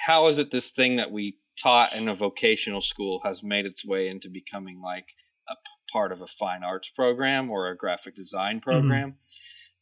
[0.08, 3.86] how is it this thing that we taught in a vocational school has made its
[3.86, 5.10] way into becoming like
[5.50, 5.56] a
[5.92, 8.70] part of a fine arts program or a graphic design mm-hmm.
[8.70, 9.16] program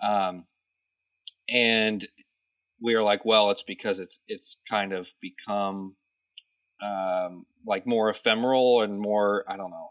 [0.03, 0.11] mm-hmm.
[0.11, 0.45] um,
[1.49, 2.07] and
[2.81, 5.95] we are like well it's because it's it's kind of become
[6.81, 9.89] um, like more ephemeral and more I don't know.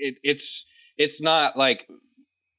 [0.00, 1.88] It, it's it's not like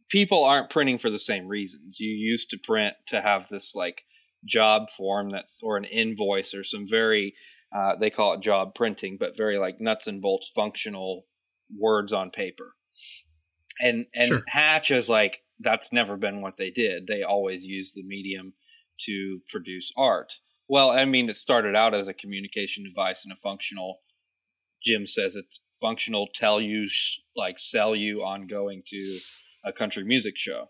[0.10, 2.00] people aren't printing for the same reasons.
[2.00, 4.06] You used to print to have this like
[4.46, 7.36] job form that's or an invoice or some very
[7.76, 11.26] uh, they call it job printing, but very like nuts and bolts functional
[11.78, 12.74] words on paper.
[13.82, 14.42] And and sure.
[14.48, 17.08] Hatch is like that's never been what they did.
[17.08, 18.54] They always used the medium
[19.02, 20.40] to produce art.
[20.70, 24.02] Well, I mean, it started out as a communication device and a functional.
[24.82, 26.30] Jim says it's functional.
[26.34, 26.88] Tell you,
[27.36, 29.20] like, sell you on going to
[29.66, 30.70] a country music show.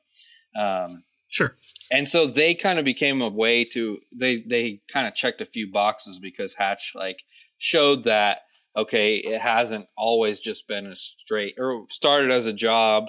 [0.58, 1.58] Um, sure.
[1.92, 5.46] And so they kind of became a way to they they kind of checked a
[5.46, 7.24] few boxes because Hatch like
[7.58, 8.42] showed that
[8.78, 13.08] okay, it hasn't always just been a straight or started as a job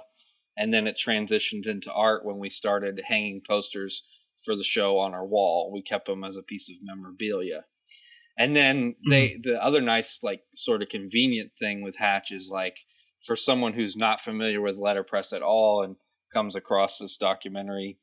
[0.57, 4.03] and then it transitioned into art when we started hanging posters
[4.45, 5.71] for the show on our wall.
[5.73, 7.65] We kept them as a piece of memorabilia.
[8.39, 9.51] And then they mm-hmm.
[9.51, 12.79] the other nice like sort of convenient thing with Hatch is like
[13.23, 15.97] for someone who's not familiar with letterpress at all and
[16.33, 17.99] comes across this documentary,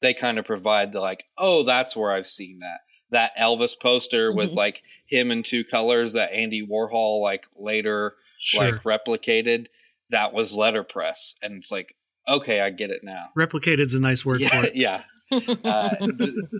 [0.00, 2.80] they kind of provide the like, oh, that's where I've seen that.
[3.10, 4.38] That Elvis poster mm-hmm.
[4.38, 8.72] with like him in two colors that Andy Warhol like later sure.
[8.72, 9.66] like replicated.
[10.10, 11.34] That was letterpress.
[11.40, 11.94] And it's like,
[12.28, 13.28] okay, I get it now.
[13.38, 14.74] Replicated is a nice word yeah, for it.
[14.74, 15.02] Yeah.
[15.32, 15.96] Uh,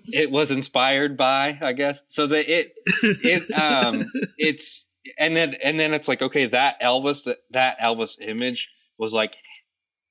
[0.06, 2.00] it was inspired by, I guess.
[2.08, 4.04] So that it it um
[4.38, 9.37] it's and then and then it's like okay, that Elvis that Elvis image was like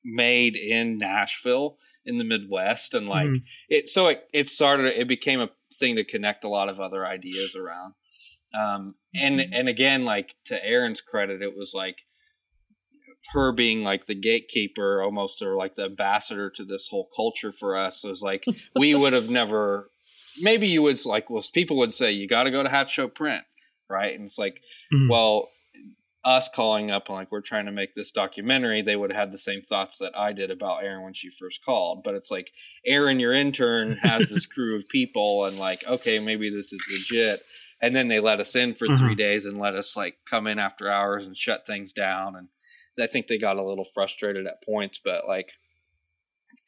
[0.03, 3.43] made in Nashville in the Midwest and like mm.
[3.69, 7.05] it so it it started it became a thing to connect a lot of other
[7.05, 7.93] ideas around.
[8.53, 9.49] Um and mm.
[9.51, 12.05] and again like to Erin's credit it was like
[13.29, 17.75] her being like the gatekeeper almost or like the ambassador to this whole culture for
[17.75, 19.89] us was like we would have never
[20.41, 23.07] maybe you would like well people would say you got to go to Hatch Show
[23.07, 23.43] Print
[23.89, 24.61] right and it's like
[24.93, 25.09] mm-hmm.
[25.09, 25.49] well
[26.23, 29.31] us calling up and like we're trying to make this documentary they would have had
[29.31, 32.51] the same thoughts that i did about Erin when she first called but it's like
[32.85, 37.43] Erin your intern has this crew of people and like okay maybe this is legit
[37.81, 39.03] and then they let us in for mm-hmm.
[39.03, 42.49] three days and let us like come in after hours and shut things down and
[42.99, 45.51] I think they got a little frustrated at points, but like,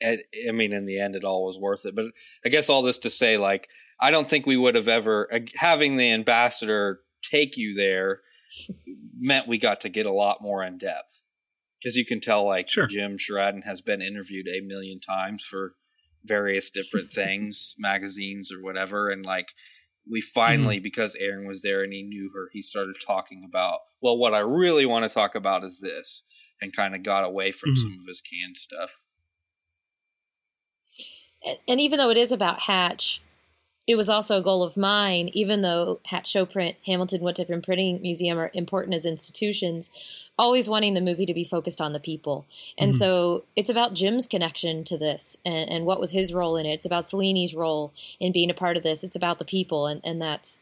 [0.02, 1.96] I mean, in the end, it all was worth it.
[1.96, 2.08] But
[2.46, 3.68] I guess all this to say, like,
[4.00, 8.22] I don't think we would have ever having the ambassador take you there
[9.18, 11.24] meant we got to get a lot more in depth
[11.80, 12.88] because you can tell, like, sure.
[12.88, 15.76] Jim Sherraden has been interviewed a million times for
[16.24, 19.54] various different things, magazines or whatever, and like
[20.10, 20.84] we finally mm-hmm.
[20.84, 24.40] because Erin was there and he knew her, he started talking about, well, what I
[24.40, 26.24] really want to talk about is this,
[26.62, 27.82] and kind of got away from mm-hmm.
[27.82, 28.92] some of his canned stuff.
[31.46, 33.22] And, and even though it is about Hatch,
[33.86, 37.50] it was also a goal of mine, even though Hatch Show Print, Hamilton Wood Type
[37.50, 39.92] and Printing Museum are important as institutions,
[40.40, 42.46] always wanting the movie to be focused on the people.
[42.78, 43.00] And mm-hmm.
[43.00, 46.74] so it's about Jim's connection to this and, and what was his role in it.
[46.74, 49.04] It's about Celene's role in being a part of this.
[49.04, 50.62] It's about the people and, and that's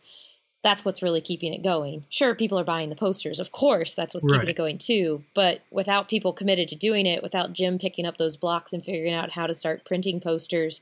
[0.63, 2.05] that's what's really keeping it going.
[2.10, 3.39] Sure, people are buying the posters.
[3.39, 4.36] Of course, that's what's right.
[4.36, 5.23] keeping it going too.
[5.34, 9.13] But without people committed to doing it, without Jim picking up those blocks and figuring
[9.13, 10.79] out how to start printing posters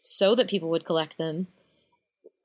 [0.00, 1.48] so that people would collect them,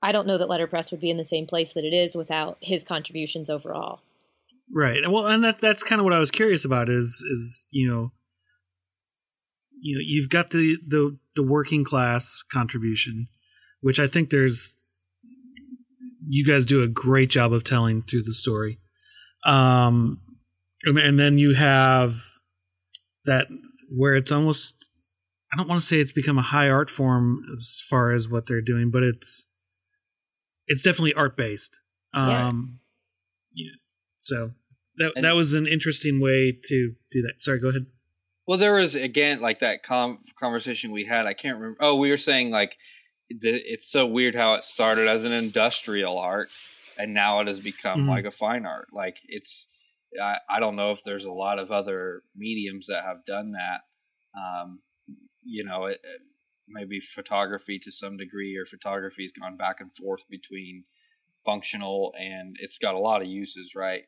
[0.02, 2.58] I don't know that letterpress would be in the same place that it is without
[2.62, 4.02] his contributions overall.
[4.74, 5.00] Right.
[5.08, 8.12] Well, and that that's kind of what I was curious about is is you know
[9.82, 13.28] you know you've got the the the working class contribution,
[13.82, 14.78] which I think there's
[16.28, 18.80] you guys do a great job of telling through the story.
[19.46, 20.22] Um
[20.84, 22.22] and, and then you have
[23.26, 23.48] that
[23.90, 24.90] where it's almost
[25.54, 28.48] I don't want to say it's become a high art form as far as what
[28.48, 29.46] they're doing, but it's
[30.68, 31.80] it's definitely art based.
[32.14, 32.80] Um,
[33.54, 33.66] yeah.
[33.66, 33.72] yeah.
[34.18, 34.52] So
[34.98, 37.34] that and, that was an interesting way to do that.
[37.40, 37.86] Sorry, go ahead.
[38.48, 41.26] Well, there was again like that com- conversation we had.
[41.26, 41.78] I can't remember.
[41.82, 42.78] Oh, we were saying like
[43.30, 46.50] the, it's so weird how it started as an industrial art
[46.98, 48.10] and now it has become mm-hmm.
[48.10, 48.88] like a fine art.
[48.94, 49.68] Like it's
[50.22, 53.82] I, I don't know if there's a lot of other mediums that have done that.
[54.38, 54.82] Um,
[55.44, 56.00] you know, it,
[56.72, 60.86] maybe photography to some degree, or photography's gone back and forth between
[61.44, 64.04] functional and it's got a lot of uses, right?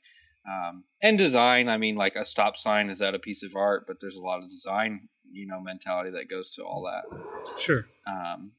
[0.48, 1.70] Um, and design.
[1.70, 4.22] I mean, like a stop sign is that a piece of art, but there's a
[4.22, 7.60] lot of design, you know, mentality that goes to all that.
[7.60, 7.88] Sure.
[8.06, 8.52] Um,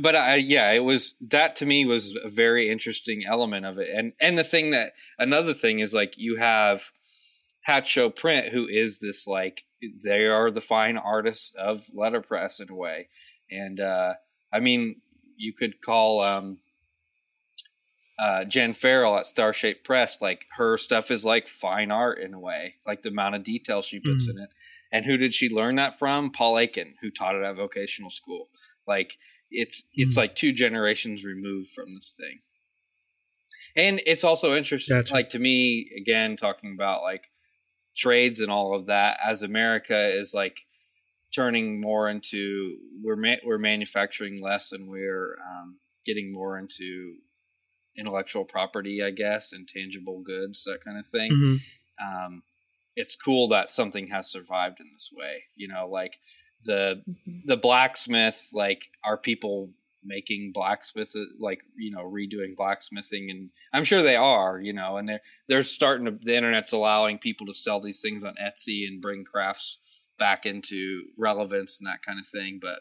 [0.00, 3.88] but I, yeah, it was that to me was a very interesting element of it,
[3.94, 6.92] and and the thing that another thing is like you have
[7.68, 9.66] Hatch Show Print, who is this like
[10.02, 13.10] they are the fine artists of letterpress in a way.
[13.50, 14.14] And uh,
[14.50, 15.02] I mean,
[15.36, 16.60] you could call um,
[18.18, 22.40] uh, Jen Farrell at Starshaped Press like her stuff is like fine art in a
[22.40, 24.38] way, like the amount of detail she puts mm-hmm.
[24.38, 24.50] in it.
[24.90, 26.30] And who did she learn that from?
[26.30, 28.48] Paul Aiken, who taught it at vocational school.
[28.86, 29.18] Like
[29.50, 30.20] it's it's mm-hmm.
[30.20, 32.38] like two generations removed from this thing.
[33.76, 35.12] And it's also interesting, gotcha.
[35.12, 37.28] like to me, again, talking about like
[37.98, 40.60] trades and all of that as America is like
[41.34, 47.16] turning more into we're ma- we're manufacturing less and we're um, getting more into
[47.98, 51.32] intellectual property, I guess, and tangible goods, that kind of thing.
[51.32, 52.24] Mm-hmm.
[52.26, 52.42] Um,
[52.94, 55.44] it's cool that something has survived in this way.
[55.56, 56.20] You know, like
[56.64, 57.40] the mm-hmm.
[57.46, 59.70] the blacksmith, like are people
[60.08, 65.08] making blacksmith like you know redoing blacksmithing and i'm sure they are you know and
[65.08, 69.02] they're they're starting to the internet's allowing people to sell these things on etsy and
[69.02, 69.78] bring crafts
[70.18, 72.80] back into relevance and that kind of thing but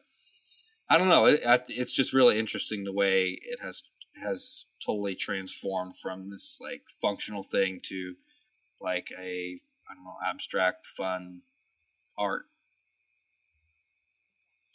[0.90, 3.84] i don't know it, it's just really interesting the way it has
[4.24, 8.16] has totally transformed from this like functional thing to
[8.82, 9.60] like a
[9.90, 11.42] i don't know abstract fun
[12.18, 12.46] art.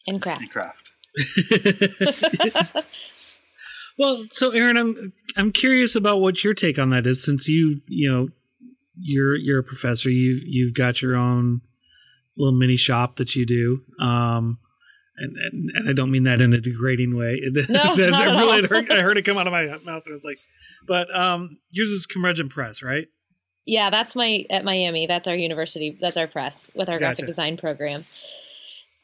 [0.06, 0.40] And craft.
[0.40, 0.92] And craft
[3.98, 7.80] well, so Erin, I'm I'm curious about what your take on that is, since you
[7.86, 8.28] you know
[8.96, 11.60] you're you're a professor, you've you've got your own
[12.36, 13.82] little mini shop that you do.
[14.04, 14.58] Um,
[15.16, 17.40] and, and, and I don't mean that in a degrading way.
[17.68, 20.24] No, really, I heard, I heard it come out of my mouth, and I was
[20.24, 20.38] like,
[20.86, 23.06] but um, yours is Curmudgeon Press, right?
[23.64, 25.06] Yeah, that's my at Miami.
[25.06, 25.96] That's our university.
[26.00, 27.04] That's our press with our gotcha.
[27.04, 28.04] graphic design program.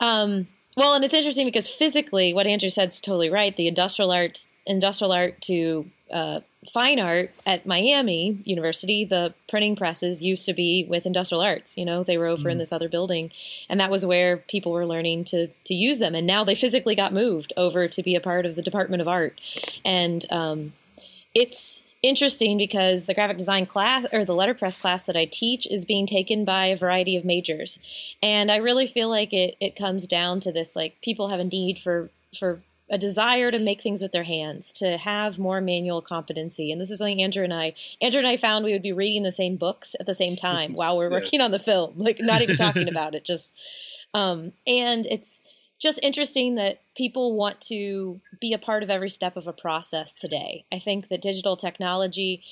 [0.01, 3.55] Um, well, and it's interesting because physically, what Andrew said is totally right.
[3.57, 6.41] The industrial arts, industrial art to uh,
[6.73, 11.77] fine art at Miami University, the printing presses used to be with industrial arts.
[11.77, 12.45] You know, they were over mm.
[12.45, 12.59] in mm-hmm.
[12.61, 13.33] this other building,
[13.69, 16.15] and that was where people were learning to to use them.
[16.15, 19.09] And now they physically got moved over to be a part of the Department of
[19.09, 19.37] Art,
[19.85, 20.75] and um,
[21.35, 25.85] it's interesting because the graphic design class or the letterpress class that I teach is
[25.85, 27.79] being taken by a variety of majors.
[28.23, 31.45] And I really feel like it, it comes down to this like people have a
[31.45, 36.01] need for for a desire to make things with their hands, to have more manual
[36.01, 36.73] competency.
[36.73, 39.25] And this is something Andrew and I Andrew and I found we would be reading
[39.25, 42.43] the same books at the same time while we're working on the film, like not
[42.43, 43.53] even talking about it, just
[44.15, 45.43] um and it's
[45.79, 50.15] just interesting that people want to be a part of every step of a process
[50.15, 50.65] today.
[50.73, 52.43] I think that digital technology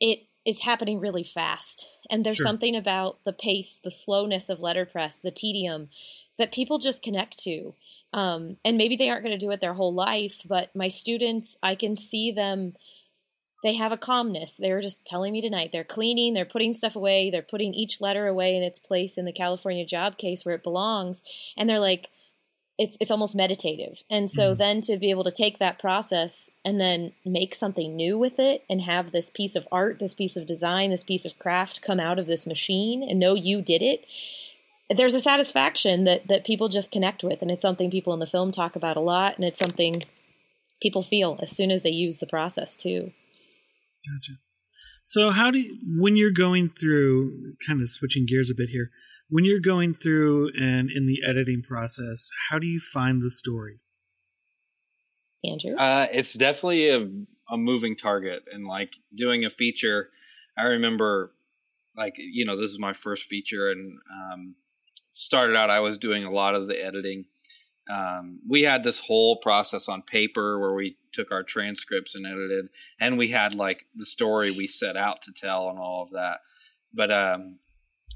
[0.00, 2.46] it is happening really fast and there's sure.
[2.46, 5.88] something about the pace, the slowness of letterpress, the tedium
[6.36, 7.74] that people just connect to.
[8.12, 11.56] Um, and maybe they aren't going to do it their whole life, but my students,
[11.62, 12.74] I can see them
[13.62, 14.56] they have a calmness.
[14.56, 15.70] They were just telling me tonight.
[15.70, 19.24] They're cleaning, they're putting stuff away, they're putting each letter away in its place in
[19.24, 21.22] the California job case where it belongs.
[21.56, 22.10] And they're like,
[22.82, 24.02] it's it's almost meditative.
[24.10, 24.58] And so Mhm.
[24.58, 28.64] then to be able to take that process and then make something new with it
[28.70, 32.00] and have this piece of art, this piece of design, this piece of craft come
[32.00, 34.04] out of this machine and know you did it.
[34.90, 38.26] There's a satisfaction that that people just connect with and it's something people in the
[38.34, 40.02] film talk about a lot and it's something
[40.80, 43.12] people feel as soon as they use the process too.
[44.06, 44.32] Gotcha.
[45.04, 48.90] So, how do you, when you're going through, kind of switching gears a bit here,
[49.32, 53.80] when you're going through and in the editing process, how do you find the story?
[55.42, 55.74] Andrew?
[55.74, 57.08] Uh, it's definitely a,
[57.50, 60.10] a moving target, and like doing a feature.
[60.56, 61.32] I remember,
[61.96, 64.54] like you know, this is my first feature, and um,
[65.12, 65.70] started out.
[65.70, 67.24] I was doing a lot of the editing.
[67.90, 72.66] Um, we had this whole process on paper where we took our transcripts and edited,
[73.00, 76.40] and we had like the story we set out to tell and all of that.
[76.92, 77.60] But um,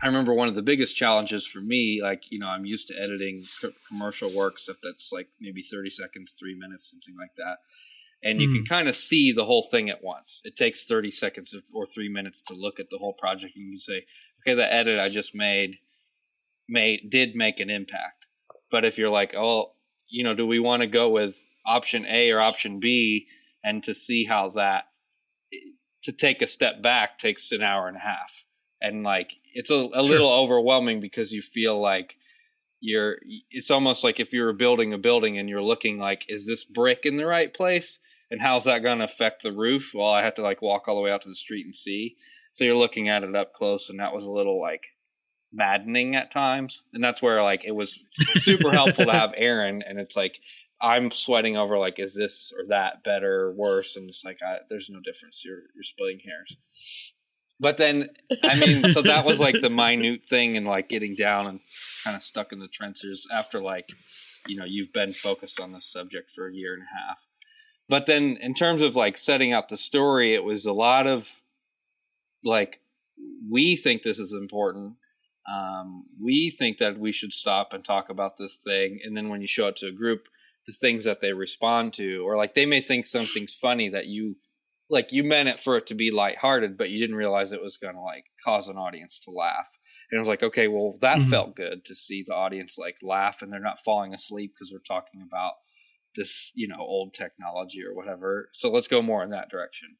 [0.02, 3.00] I remember one of the biggest challenges for me, like, you know, I'm used to
[3.00, 7.58] editing co- commercial work, stuff that's like maybe 30 seconds, three minutes, something like that.
[8.22, 8.64] And you can hmm.
[8.64, 10.40] kind of see the whole thing at once.
[10.44, 13.54] It takes 30 seconds or three minutes to look at the whole project.
[13.56, 14.04] And you can say,
[14.40, 15.76] okay, the edit I just made
[16.68, 18.26] made did make an impact.
[18.70, 19.72] But if you're like, oh,
[20.08, 23.28] you know, do we want to go with option A or option B?
[23.62, 24.84] And to see how that,
[25.52, 25.72] eh,
[26.02, 28.45] to take a step back takes an hour and a half
[28.80, 32.16] and like it's a, a little overwhelming because you feel like
[32.80, 33.16] you're
[33.50, 36.64] it's almost like if you were building a building and you're looking like is this
[36.64, 37.98] brick in the right place?
[38.30, 39.92] And how's that going to affect the roof?
[39.94, 42.16] Well i have to like walk all the way out to the street and see.
[42.52, 44.88] So you're looking at it up close and that was a little like
[45.52, 46.84] maddening at times.
[46.92, 48.04] And that's where like it was
[48.34, 50.40] super helpful to have Erin and it's like
[50.78, 53.96] i'm sweating over like is this or that better or worse?
[53.96, 55.42] And it's like I, there's no difference.
[55.44, 56.58] You're you're splitting hairs
[57.58, 58.10] but then
[58.42, 61.60] I mean, so that was like the minute thing and like getting down and
[62.04, 63.90] kind of stuck in the trenches after like,
[64.46, 67.24] you know, you've been focused on this subject for a year and a half.
[67.88, 71.40] But then in terms of like setting out the story, it was a lot of
[72.44, 72.80] like,
[73.50, 74.94] we think this is important.
[75.48, 79.00] Um, we think that we should stop and talk about this thing.
[79.04, 80.28] And then when you show it to a group,
[80.66, 84.36] the things that they respond to, or like they may think something's funny that you
[84.88, 87.76] like you meant it for it to be lighthearted, but you didn't realize it was
[87.76, 89.68] going to like cause an audience to laugh.
[90.10, 91.28] And it was like, okay, well, that Mhm.
[91.28, 94.78] felt good to see the audience like laugh and they're not falling asleep because we're
[94.78, 95.54] talking about
[96.14, 98.48] this, you know, old technology or whatever.
[98.52, 99.96] So let's go more in that direction.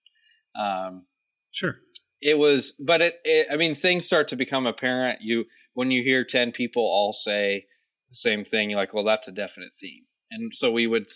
[0.55, 1.07] Um,
[1.51, 1.77] Sure.
[2.21, 5.21] it was, but it, it, I mean, things start to become apparent.
[5.23, 7.67] You, when you hear 10 people all say
[8.09, 10.05] the same thing, you're like, well, that's a definite theme.
[10.31, 11.07] And so we would,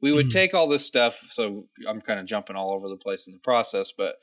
[0.00, 0.32] we would Mhm.
[0.32, 1.26] take all this stuff.
[1.30, 4.16] So I'm kind of jumping all over the place in the process, but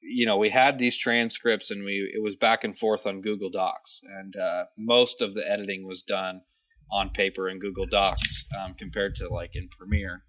[0.00, 3.50] you know, we had these transcripts and we, it was back and forth on Google
[3.50, 6.42] Docs and, uh, most of the editing was done
[6.90, 10.24] on paper in Google Docs, um, compared to like in Premiere.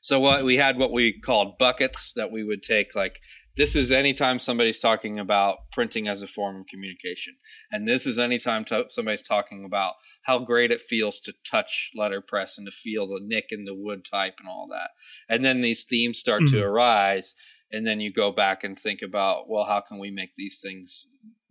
[0.00, 3.20] So what we had what we called buckets that we would take like
[3.56, 7.34] this is anytime somebody's talking about printing as a form of communication.
[7.70, 12.56] And this is anytime to- somebody's talking about how great it feels to touch letterpress
[12.58, 14.90] and to feel the nick in the wood type and all that.
[15.28, 16.62] And then these themes start to Mhm.
[16.64, 17.34] arise
[17.72, 21.06] and then you go back and think about well how can we make these things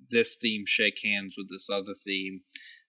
[0.09, 2.41] this theme shake hands with this other theme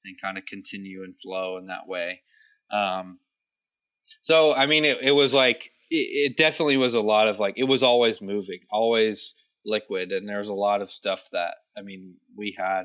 [0.04, 2.22] and kind of continue and flow in that way?
[2.70, 3.20] Um,
[4.22, 7.54] so I mean, it, it was like it, it definitely was a lot of like
[7.56, 9.34] it was always moving, always
[9.64, 12.84] liquid, and there's a lot of stuff that I mean we had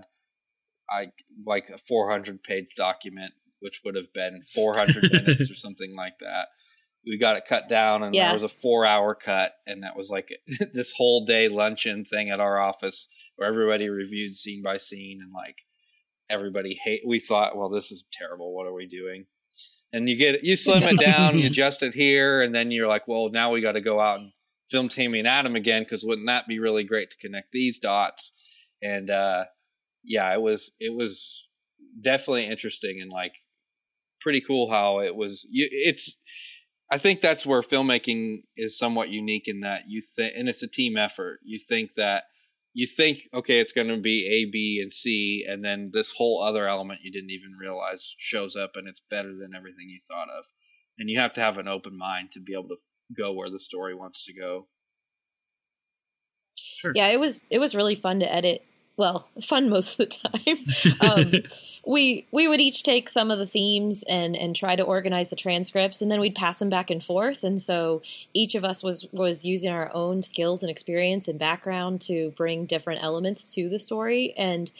[0.89, 1.07] I
[1.45, 6.47] like a 400 page document, which would have been 400 minutes or something like that.
[7.07, 8.25] We got it cut down, and Yeah.
[8.25, 10.29] there was a four hour cut, and that was like
[10.73, 15.31] this whole day luncheon thing at our office where everybody reviewed scene by scene, and
[15.33, 15.59] like
[16.29, 17.01] everybody hate.
[17.07, 18.55] We thought, well, this is terrible.
[18.55, 19.25] What are we doing?
[19.93, 23.07] And you get you slim it down, you adjust it here, and then you're like,
[23.07, 24.31] well, now we got to go out and
[24.69, 28.33] film Tammy and Adam again because wouldn't that be really great to connect these dots?
[28.81, 29.45] And uh,
[30.03, 31.43] yeah, it was it was
[32.01, 33.33] definitely interesting and like
[34.21, 35.45] pretty cool how it was.
[35.49, 36.17] You, it's
[36.91, 40.67] I think that's where filmmaking is somewhat unique in that you think, and it's a
[40.67, 41.39] team effort.
[41.43, 42.23] You think that
[42.75, 46.43] you think okay it's going to be a b and c and then this whole
[46.43, 50.29] other element you didn't even realize shows up and it's better than everything you thought
[50.29, 50.45] of
[50.99, 52.77] and you have to have an open mind to be able to
[53.15, 54.67] go where the story wants to go
[56.75, 56.91] Sure.
[56.93, 58.63] Yeah, it was it was really fun to edit.
[58.97, 60.29] Well, fun most of the
[61.01, 61.33] time.
[61.33, 61.43] um,
[61.85, 65.35] we we would each take some of the themes and and try to organize the
[65.35, 68.01] transcripts and then we'd pass them back and forth and so
[68.33, 72.65] each of us was was using our own skills and experience and background to bring
[72.65, 74.71] different elements to the story and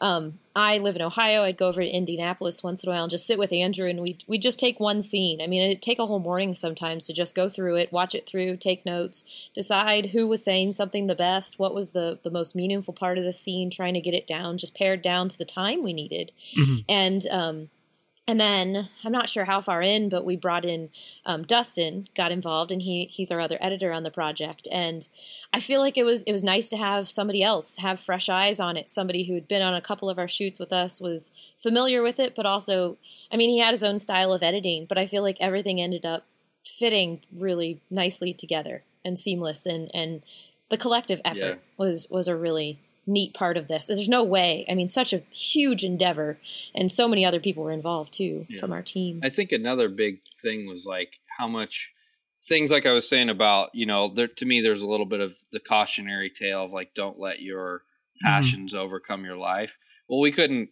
[0.00, 1.42] um, I live in Ohio.
[1.42, 4.00] I'd go over to Indianapolis once in a while and just sit with Andrew, and
[4.00, 5.42] we we just take one scene.
[5.42, 8.26] I mean, it'd take a whole morning sometimes to just go through it, watch it
[8.26, 12.56] through, take notes, decide who was saying something the best, what was the the most
[12.56, 15.44] meaningful part of the scene, trying to get it down, just pared down to the
[15.44, 16.78] time we needed, mm-hmm.
[16.88, 17.70] and um,
[18.30, 20.90] and then I'm not sure how far in, but we brought in
[21.26, 24.68] um, Dustin, got involved, and he he's our other editor on the project.
[24.70, 25.08] And
[25.52, 28.60] I feel like it was it was nice to have somebody else have fresh eyes
[28.60, 31.32] on it, somebody who had been on a couple of our shoots with us, was
[31.58, 32.98] familiar with it, but also,
[33.32, 36.04] I mean, he had his own style of editing, but I feel like everything ended
[36.04, 36.24] up
[36.64, 40.22] fitting really nicely together and seamless, and and
[40.68, 41.74] the collective effort yeah.
[41.76, 43.86] was was a really neat part of this.
[43.86, 44.64] There's no way.
[44.68, 46.38] I mean, such a huge endeavor,
[46.74, 48.60] and so many other people were involved too yeah.
[48.60, 49.20] from our team.
[49.22, 51.92] I think another big thing was like how much
[52.40, 55.20] things like I was saying about you know there to me there's a little bit
[55.20, 58.26] of the cautionary tale of like don't let your mm-hmm.
[58.26, 58.82] passions mm-hmm.
[58.82, 59.78] overcome your life.
[60.08, 60.70] Well, we couldn't.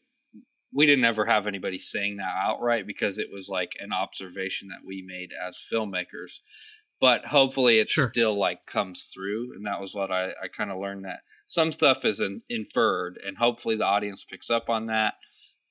[0.70, 4.84] We didn't ever have anybody saying that outright because it was like an observation that
[4.86, 6.40] we made as filmmakers
[7.00, 8.08] but hopefully it sure.
[8.08, 11.72] still like comes through and that was what i, I kind of learned that some
[11.72, 15.14] stuff is in, inferred, and hopefully the audience picks up on that,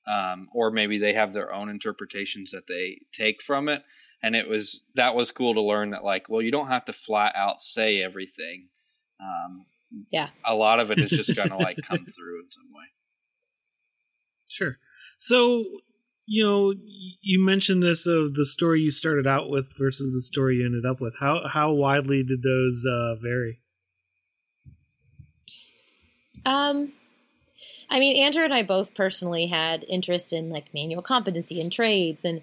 [0.08, 3.84] um, or maybe they have their own interpretations that they take from it.
[4.20, 6.92] And it was that was cool to learn that like, well, you don't have to
[6.92, 8.70] flat out say everything.
[9.20, 9.66] Um,
[10.10, 12.86] yeah, a lot of it is just going to like come through in some way.
[14.48, 14.78] Sure.
[15.18, 15.64] So
[16.26, 16.74] you know,
[17.22, 20.84] you mentioned this of the story you started out with versus the story you ended
[20.84, 21.14] up with.
[21.20, 23.60] How how widely did those uh, vary?
[26.48, 26.92] Um,
[27.90, 32.24] I mean, Andrew and I both personally had interest in like manual competency and trades,
[32.24, 32.42] and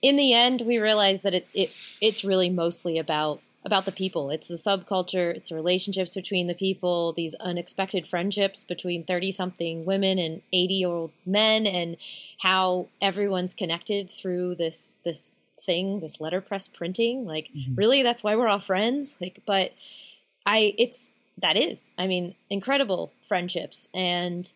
[0.00, 4.30] in the end, we realized that it, it it's really mostly about about the people.
[4.30, 5.34] It's the subculture.
[5.34, 7.12] It's the relationships between the people.
[7.12, 11.96] These unexpected friendships between thirty something women and eighty year old men, and
[12.40, 15.30] how everyone's connected through this this
[15.60, 17.24] thing, this letterpress printing.
[17.24, 17.76] Like, mm-hmm.
[17.76, 19.16] really, that's why we're all friends.
[19.20, 19.72] Like, but
[20.44, 21.10] I it's
[21.42, 21.90] that is.
[21.98, 23.88] I mean, incredible friendships.
[23.94, 24.52] And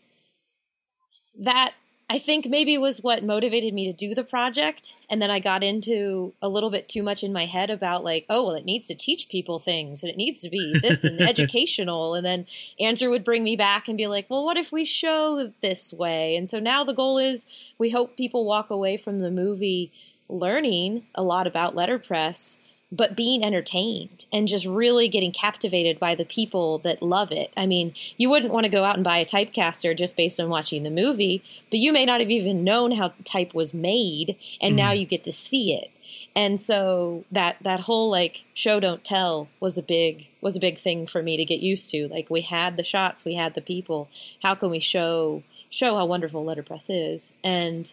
[1.39, 1.74] that
[2.09, 4.95] I think maybe was what motivated me to do the project.
[5.11, 8.26] And then I got into a little bit too much in my head about like,
[8.30, 11.20] oh, well, it needs to teach people things and it needs to be this and
[11.28, 12.14] educational.
[12.14, 12.47] And then
[12.78, 16.37] Andrew would bring me back and be like, well, what if we show this way?
[16.37, 17.45] And so now the goal is
[17.76, 19.91] we hope people walk away from the movie
[20.28, 22.59] learning a lot about letterpress
[22.93, 27.53] but being entertained and just really getting captivated by the people that love it.
[27.57, 30.49] I mean, you wouldn't want to go out and buy a typecaster just based on
[30.49, 34.74] watching the movie, but you may not have even known how type was made, and
[34.74, 34.76] mm.
[34.76, 35.91] now you get to see it.
[36.37, 40.78] And so that that whole like show don't tell was a big was a big
[40.78, 42.09] thing for me to get used to.
[42.09, 44.09] Like we had the shots, we had the people.
[44.43, 47.32] How can we show show how wonderful letterpress is?
[47.43, 47.93] And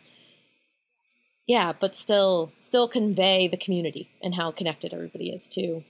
[1.48, 5.84] yeah, but still still convey the community and how connected everybody is too.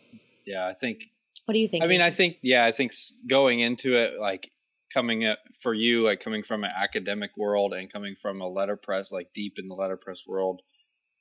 [0.46, 1.06] Yeah, I think.
[1.46, 1.84] What do you think?
[1.84, 2.94] I mean, I think yeah, I think
[3.28, 4.52] going into it like
[4.94, 9.12] coming up for you like coming from an academic world and coming from a letterpress
[9.12, 10.62] like deep in the letterpress world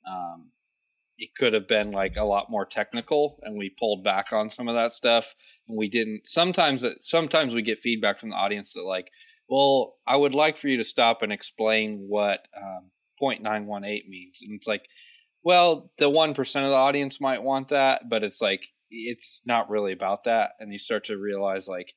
[0.07, 0.51] um
[1.17, 4.67] it could have been like a lot more technical and we pulled back on some
[4.67, 5.33] of that stuff
[5.67, 9.09] and we didn't sometimes that sometimes we get feedback from the audience that like
[9.49, 12.91] well i would like for you to stop and explain what um,
[13.23, 14.41] 0.918 means.
[14.41, 14.87] And it's like,
[15.43, 19.91] well, the 1% of the audience might want that, but it's like, it's not really
[19.91, 20.51] about that.
[20.59, 21.93] And you start to realize like,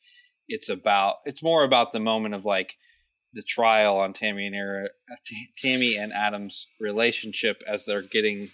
[0.48, 2.76] it's about, it's more about the moment of like
[3.32, 4.88] the trial on Tammy and Era,
[5.58, 8.48] Tammy and Adam's relationship as they're getting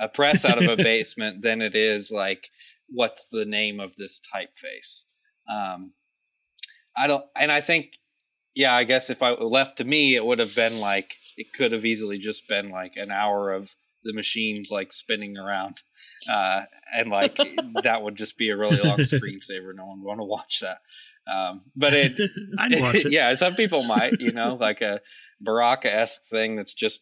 [0.00, 2.48] a press out of a basement than it is like,
[2.88, 5.04] what's the name of this typeface?
[5.52, 5.92] Um,
[6.96, 7.98] I don't, and I think
[8.54, 11.72] yeah, I guess if I left to me, it would have been like it could
[11.72, 13.74] have easily just been like an hour of
[14.04, 15.82] the machines like spinning around,
[16.30, 16.62] uh,
[16.94, 17.38] and like
[17.82, 19.74] that would just be a really long screensaver.
[19.74, 20.78] No one would want to watch that.
[21.26, 25.00] Um, but it, it, yeah, some people might, you know, like a
[25.40, 27.00] Baraka esque thing that's just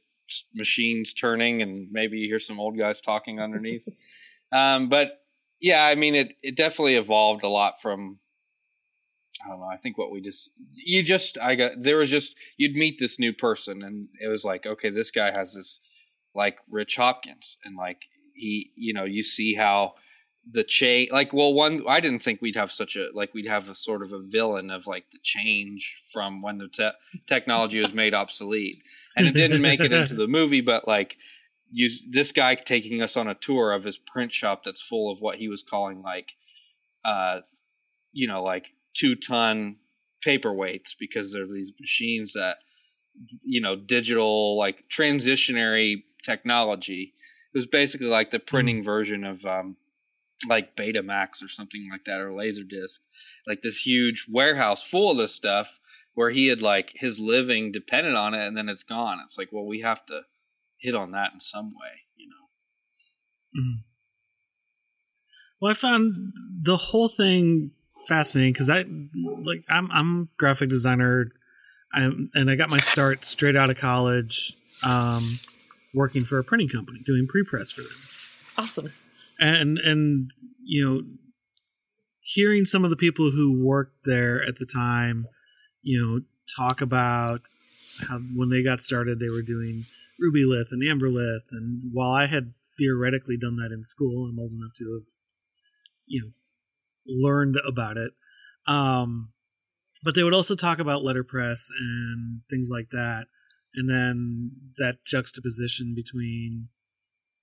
[0.55, 3.87] machines turning, and maybe you hear some old guys talking underneath.
[4.53, 5.21] Um, but
[5.61, 8.19] yeah, I mean, it it definitely evolved a lot from
[9.45, 9.67] I don't know.
[9.67, 13.19] I think what we just you just I got there was just you'd meet this
[13.19, 15.81] new person and it was like okay this guy has this
[16.35, 19.95] like Rich Hopkins and like he you know you see how
[20.51, 23.69] the change like well one i didn't think we'd have such a like we'd have
[23.69, 26.91] a sort of a villain of like the change from when the te-
[27.27, 28.77] technology was made obsolete
[29.17, 31.19] and it didn't make it into the movie but like
[31.71, 35.21] use this guy taking us on a tour of his print shop that's full of
[35.21, 36.33] what he was calling like
[37.05, 37.41] uh
[38.13, 39.77] you know like two ton
[40.25, 42.57] paperweights because they're these machines that
[43.43, 47.15] you know digital like transitionary technology
[47.53, 48.85] it was basically like the printing mm.
[48.85, 49.77] version of um
[50.49, 53.01] like Betamax or something like that or Laserdisc,
[53.47, 55.79] like this huge warehouse full of this stuff
[56.15, 59.21] where he had like his living depended on it and then it's gone.
[59.25, 60.23] It's like, well, we have to
[60.79, 63.61] hit on that in some way, you know.
[63.61, 63.81] Mm-hmm.
[65.61, 66.33] Well, I found
[66.63, 67.73] the whole thing
[68.09, 68.85] fascinating because I
[69.43, 71.31] like I'm I'm graphic designer,
[71.93, 75.41] I'm, and I got my start straight out of college, um,
[75.95, 77.91] working for a printing company doing pre press for them.
[78.59, 78.93] Awesome.
[79.39, 80.31] And and
[80.63, 81.03] you know
[82.35, 85.27] hearing some of the people who worked there at the time
[85.83, 86.21] you know
[86.57, 87.41] talk about
[88.09, 89.87] how when they got started they were doing
[90.23, 94.53] Rubylith and amber Amberlith and while i had theoretically done that in school i'm old
[94.53, 95.07] enough to have
[96.07, 96.31] you know
[97.07, 98.13] learned about it
[98.67, 99.31] um
[100.03, 103.25] but they would also talk about letterpress and things like that
[103.75, 106.69] and then that juxtaposition between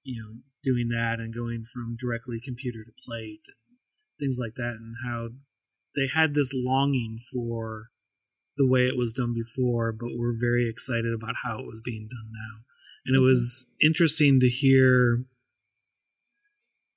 [0.03, 3.78] you know doing that and going from directly computer to plate and
[4.20, 5.30] things like that and how
[5.95, 7.88] they had this longing for
[8.58, 12.08] the way it was done before but were very excited about how it was being
[12.10, 12.64] done now
[13.05, 13.24] and mm-hmm.
[13.24, 15.24] it was interesting to hear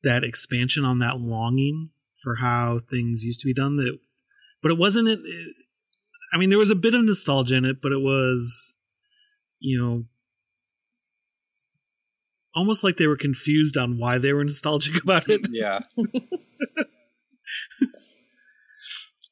[0.03, 1.91] that expansion on that longing
[2.23, 3.99] for how things used to be done that
[4.63, 5.19] but it wasn't it,
[6.33, 8.77] i mean there was a bit of nostalgia in it but it was
[9.59, 10.05] you know
[12.55, 15.47] almost like they were confused on why they were nostalgic about it.
[15.51, 15.81] Yeah.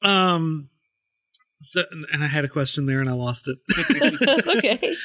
[0.01, 0.69] um
[1.61, 1.83] so,
[2.13, 3.57] and I had a question there and I lost it.
[4.21, 4.95] That's okay.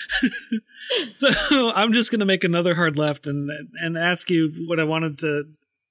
[1.11, 3.51] so I'm just going to make another hard left and
[3.83, 5.45] and ask you what I wanted to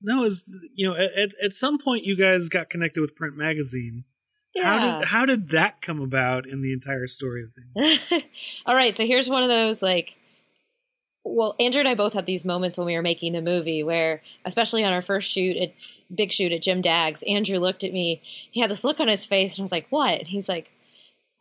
[0.03, 0.43] know is
[0.75, 4.03] you know at at some point you guys got connected with Print Magazine.
[4.55, 4.63] Yeah.
[4.63, 8.23] How did how did that come about in the entire story of things?
[8.65, 10.17] All right, so here's one of those like
[11.25, 14.21] well, Andrew and I both had these moments when we were making the movie where,
[14.43, 15.73] especially on our first shoot at
[16.13, 18.21] big shoot at Jim Daggs, Andrew looked at me.
[18.51, 20.72] He had this look on his face, and I was like, "What?" And he's like,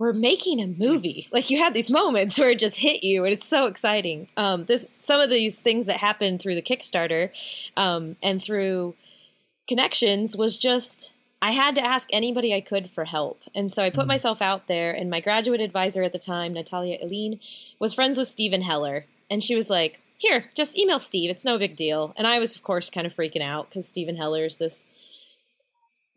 [0.02, 3.32] "We're making a movie." Like you had these moments where it just hit you, and
[3.32, 4.28] it's so exciting.
[4.36, 7.30] Um, this some of these things that happened through the Kickstarter
[7.76, 8.94] um, and through
[9.68, 13.42] connections was just I had to ask anybody I could for help.
[13.54, 14.08] And so I put mm-hmm.
[14.08, 17.40] myself out there, and my graduate advisor at the time, Natalia Aline,
[17.78, 21.30] was friends with Steven Heller, and she was like, here, just email Steve.
[21.30, 22.14] It's no big deal.
[22.16, 24.86] And I was, of course, kind of freaking out because Steven Heller is this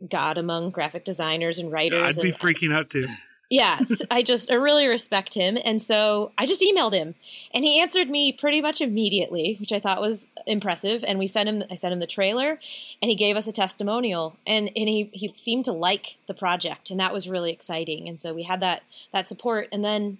[0.10, 2.20] god among graphic designers and writers.
[2.20, 3.08] I'd be freaking out too.
[3.50, 3.80] Yeah,
[4.10, 7.14] I just I really respect him, and so I just emailed him,
[7.54, 11.04] and he answered me pretty much immediately, which I thought was impressive.
[11.08, 12.60] And we sent him I sent him the trailer,
[13.02, 16.90] and he gave us a testimonial, and and he he seemed to like the project,
[16.90, 18.10] and that was really exciting.
[18.10, 18.82] And so we had that
[19.12, 20.18] that support, and then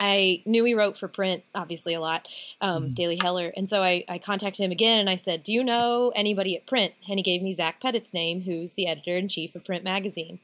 [0.00, 2.28] I knew he wrote for print, obviously a lot,
[2.60, 5.52] um, mm Daily Heller, and so I, I, contacted him again and I said, "Do
[5.52, 9.16] you know anybody at Print?" And he gave me Zach Petit's name, who's the editor
[9.16, 10.40] in chief of Print Magazine.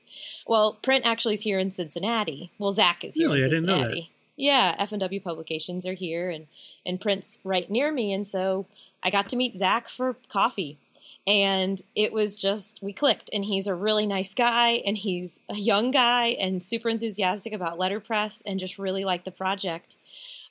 [0.46, 2.52] Well, Print actually is here in Cincinnati.
[2.58, 3.42] Well, Zach is here really?
[3.42, 4.10] in Cincinnati.
[4.36, 6.46] Yeah, F and W Publications are here, and
[6.84, 8.66] and Print's right near me, and so
[9.02, 10.78] I got to meet Zach for coffee
[11.26, 13.30] and it was just we clicked.
[13.32, 17.78] And he's a really nice guy and he's a young guy and super enthusiastic about
[17.78, 19.96] letterpress and just really liked the project.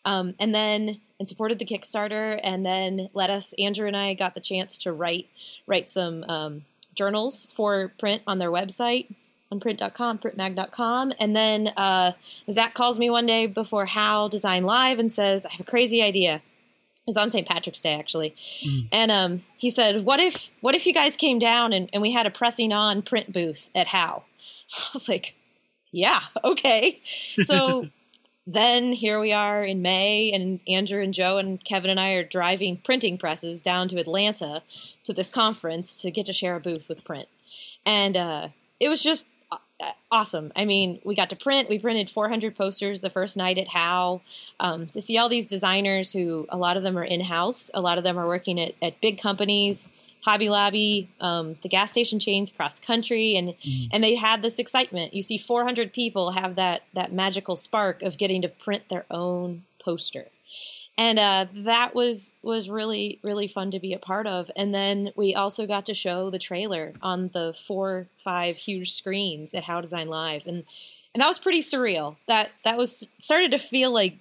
[0.05, 4.35] Um, and then and supported the kickstarter and then let us andrew and i got
[4.35, 5.29] the chance to write
[5.67, 6.65] write some um,
[6.95, 9.07] journals for print on their website
[9.49, 12.11] on print.com printmag.com and then uh,
[12.51, 16.01] zach calls me one day before how design live and says i have a crazy
[16.01, 16.41] idea
[17.05, 17.45] it was on St.
[17.45, 18.33] Patrick's Day actually,
[18.65, 18.87] mm.
[18.91, 22.13] and um, he said, "What if what if you guys came down and, and we
[22.13, 24.23] had a pressing on print booth at How?"
[24.77, 25.35] I was like,
[25.91, 27.01] "Yeah, okay."
[27.43, 27.89] So
[28.47, 32.23] then here we are in May, and Andrew and Joe and Kevin and I are
[32.23, 34.63] driving printing presses down to Atlanta
[35.03, 37.27] to this conference to get to share a booth with Print,
[37.85, 38.47] and uh,
[38.79, 39.25] it was just
[40.11, 40.51] awesome.
[40.55, 41.69] I mean, we got to print.
[41.69, 44.21] We printed 400 posters the first night at How.
[44.59, 47.81] Um, to see all these designers who a lot of them are in house, a
[47.81, 49.89] lot of them are working at, at big companies,
[50.23, 53.89] Hobby Lobby, um, the gas station chains across the country, and mm.
[53.91, 55.13] and they had this excitement.
[55.13, 59.63] You see 400 people have that that magical spark of getting to print their own
[59.83, 60.27] poster.
[60.97, 64.51] And uh, that was was really really fun to be a part of.
[64.55, 69.53] And then we also got to show the trailer on the four five huge screens
[69.53, 70.63] at How Design Live, and
[71.13, 72.17] and that was pretty surreal.
[72.27, 74.17] That that was started to feel like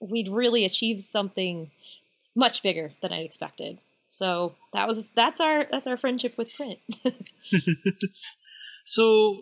[0.00, 1.70] we'd really achieved something
[2.34, 3.78] much bigger than I'd expected.
[4.08, 6.78] So that was that's our that's our friendship with print.
[8.84, 9.40] so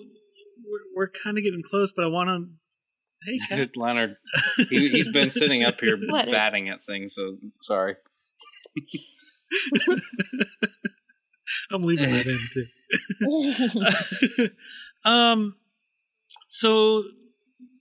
[0.66, 2.53] we're, we're kind of getting close, but I want to.
[3.24, 3.68] Hey.
[3.76, 4.10] Leonard,
[4.68, 7.14] he, has been sitting up here batting at things.
[7.14, 7.96] So sorry.
[11.70, 14.50] I'm leaving that in too.
[15.10, 15.56] um,
[16.46, 17.04] so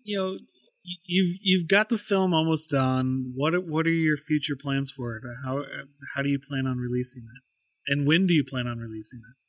[0.04, 0.38] you know
[1.06, 3.34] you've you've got the film almost done.
[3.36, 5.24] What are, what are your future plans for it?
[5.44, 5.64] How
[6.16, 7.42] how do you plan on releasing it?
[7.92, 9.43] And when do you plan on releasing it?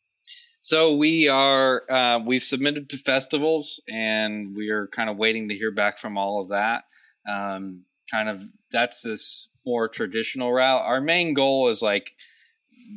[0.64, 5.54] So we are uh, we've submitted to festivals, and we are kind of waiting to
[5.54, 6.84] hear back from all of that.
[7.30, 10.80] Um, kind of that's this more traditional route.
[10.80, 12.12] Our main goal is like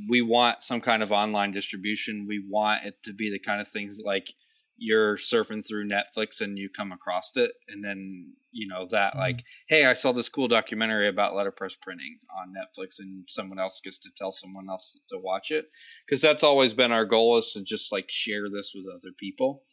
[0.07, 2.25] we want some kind of online distribution.
[2.25, 4.29] We want it to be the kind of things like
[4.77, 9.19] you're surfing through Netflix and you come across it, and then you know that mm-hmm.
[9.19, 13.81] like, hey, I saw this cool documentary about letterpress printing on Netflix, and someone else
[13.83, 15.65] gets to tell someone else to watch it
[16.05, 19.63] because that's always been our goal is to just like share this with other people.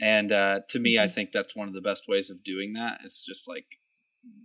[0.00, 1.04] And uh, to me, mm-hmm.
[1.04, 3.00] I think that's one of the best ways of doing that.
[3.04, 3.66] It's just like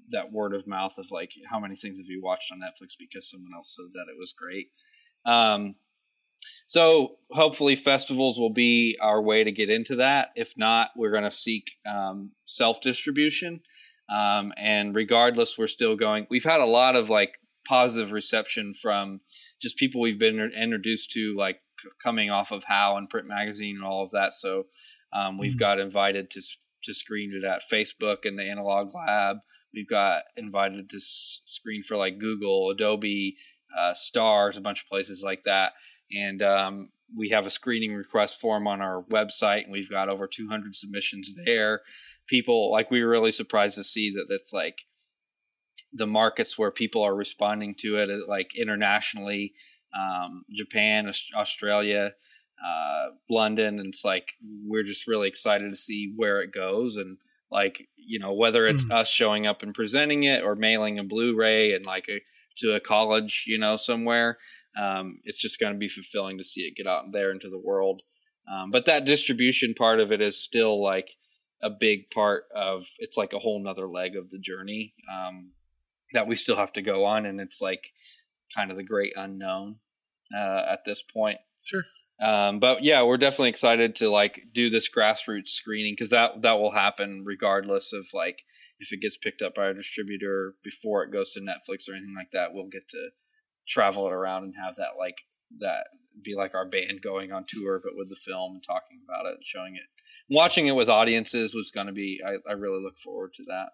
[0.10, 3.30] that word of mouth of like, how many things have you watched on Netflix because
[3.30, 4.68] someone else said that it was great.
[5.26, 5.76] Um,
[6.66, 10.30] so hopefully, festivals will be our way to get into that.
[10.36, 13.62] If not, we're going to seek um, self distribution.
[14.14, 16.28] Um, and regardless, we're still going.
[16.30, 17.38] We've had a lot of like
[17.68, 19.22] positive reception from
[19.62, 21.60] just people we've been introduced to, like
[22.02, 24.34] coming off of How and Print Magazine and all of that.
[24.34, 24.64] So
[25.16, 25.60] um, we've mm-hmm.
[25.60, 26.42] got invited to
[26.86, 29.38] to screen it at Facebook and the Analog Lab.
[29.74, 33.38] We've got invited to s- screen for like Google, Adobe,
[33.78, 35.74] uh, Stars, a bunch of places like that
[36.16, 40.28] and um, we have a screening request form on our website, and we've got over
[40.28, 41.82] 200 submissions there.
[42.28, 44.86] People like we were really surprised to see that that's like
[45.92, 49.54] the markets where people are responding to it, uh, like internationally,
[49.96, 52.14] um, Japan, Australia,
[52.66, 54.34] uh, London, and it's like
[54.66, 57.18] we're just really excited to see where it goes and
[57.52, 58.92] like you know whether it's mm.
[58.92, 62.22] us showing up and presenting it or mailing a Blu-ray and like a,
[62.58, 64.38] to a college, you know, somewhere
[64.78, 67.60] um, it's just going to be fulfilling to see it get out there into the
[67.60, 68.02] world.
[68.52, 71.16] Um, but that distribution part of it is still like
[71.62, 75.52] a big part of it's like a whole nother leg of the journey um,
[76.12, 77.92] that we still have to go on, and it's like
[78.56, 79.78] kind of the great unknown
[80.36, 81.38] uh, at this point.
[81.64, 81.84] Sure.
[82.22, 86.60] Um, but yeah, we're definitely excited to like do this grassroots screening because that that
[86.60, 88.44] will happen regardless of like
[88.80, 92.16] if it gets picked up by a distributor before it goes to Netflix or anything
[92.16, 92.54] like that.
[92.54, 93.10] We'll get to
[93.68, 95.22] travel it around and have that like
[95.60, 95.86] that
[96.22, 99.36] be like our band going on tour, but with the film and talking about it
[99.36, 99.84] and showing it.
[100.30, 102.22] Watching it with audiences was going to be.
[102.26, 103.70] I, I really look forward to that.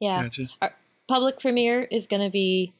[0.00, 0.48] Yeah, gotcha.
[0.62, 0.74] our
[1.08, 2.72] public premiere is going to be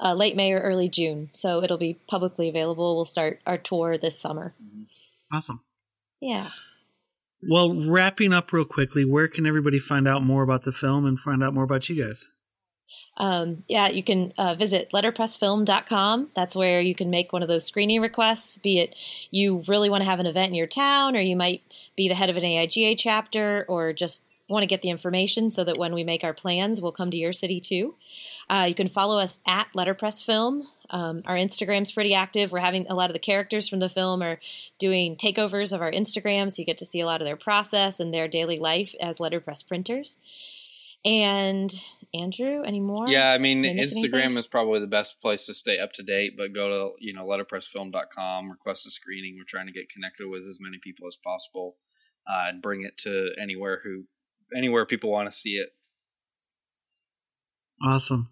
[0.00, 2.96] uh, late May or early June, so it'll be publicly available.
[2.96, 4.54] We'll start our tour this summer.
[4.62, 5.36] Mm-hmm.
[5.36, 5.60] Awesome.
[6.20, 6.50] Yeah.
[7.48, 11.18] Well, wrapping up real quickly, where can everybody find out more about the film and
[11.18, 12.30] find out more about you guys?
[13.16, 16.30] Um, yeah, you can uh, visit letterpressfilm.com.
[16.34, 18.96] That's where you can make one of those screening requests, be it
[19.30, 21.62] you really want to have an event in your town, or you might
[21.96, 25.64] be the head of an AIGA chapter, or just want to get the information so
[25.64, 27.94] that when we make our plans, we'll come to your city too.
[28.48, 30.68] Uh, you can follow us at Letterpress Film.
[30.90, 32.52] Um, our Instagram's pretty active.
[32.52, 34.38] We're having a lot of the characters from the film are
[34.78, 37.98] doing takeovers of our Instagram, so you get to see a lot of their process
[37.98, 40.18] and their daily life as letterpress printers.
[41.04, 41.72] And
[42.14, 43.08] Andrew, anymore?
[43.08, 44.38] Yeah, I mean, Instagram anything?
[44.38, 47.24] is probably the best place to stay up to date, but go to, you know,
[47.26, 49.36] letterpressfilm.com, request a screening.
[49.36, 51.76] We're trying to get connected with as many people as possible
[52.28, 54.04] uh, and bring it to anywhere who
[54.56, 55.70] anywhere people want to see it.
[57.82, 58.30] Awesome.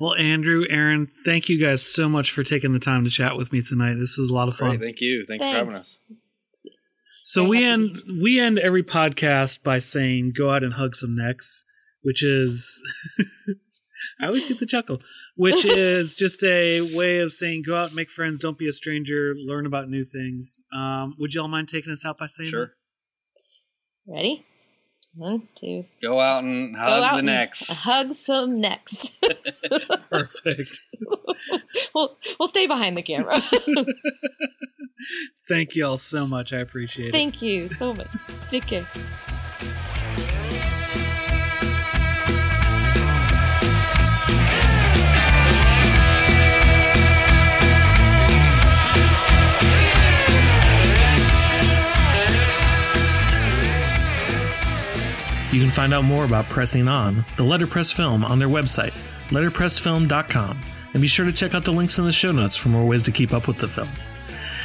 [0.00, 3.52] Well, Andrew, Erin, thank you guys so much for taking the time to chat with
[3.52, 3.94] me tonight.
[3.94, 4.70] This was a lot of fun.
[4.76, 5.24] Great, thank you.
[5.26, 6.00] Thanks, Thanks, for having us.
[7.22, 11.64] So we end we end every podcast by saying go out and hug some necks
[12.02, 12.82] which is
[14.20, 15.00] I always get the chuckle,
[15.36, 18.72] which is just a way of saying go out, and make friends, don't be a
[18.72, 20.60] stranger, learn about new things.
[20.72, 22.72] Um, would you all mind taking us out by saying sure?
[24.06, 24.12] That?
[24.12, 24.46] Ready?
[25.14, 25.84] One, two.
[26.00, 27.66] Go out and hug out the necks.
[27.68, 29.10] Hug some necks.
[30.08, 30.80] Perfect.
[31.94, 33.42] we'll we'll stay behind the camera.
[35.48, 36.52] Thank you all so much.
[36.52, 37.40] I appreciate Thank it.
[37.40, 38.06] Thank you so much.
[38.50, 38.86] Take care.
[55.70, 58.92] Can find out more about Pressing On, the Letterpress film, on their website,
[59.28, 60.60] letterpressfilm.com,
[60.92, 63.04] and be sure to check out the links in the show notes for more ways
[63.04, 63.88] to keep up with the film.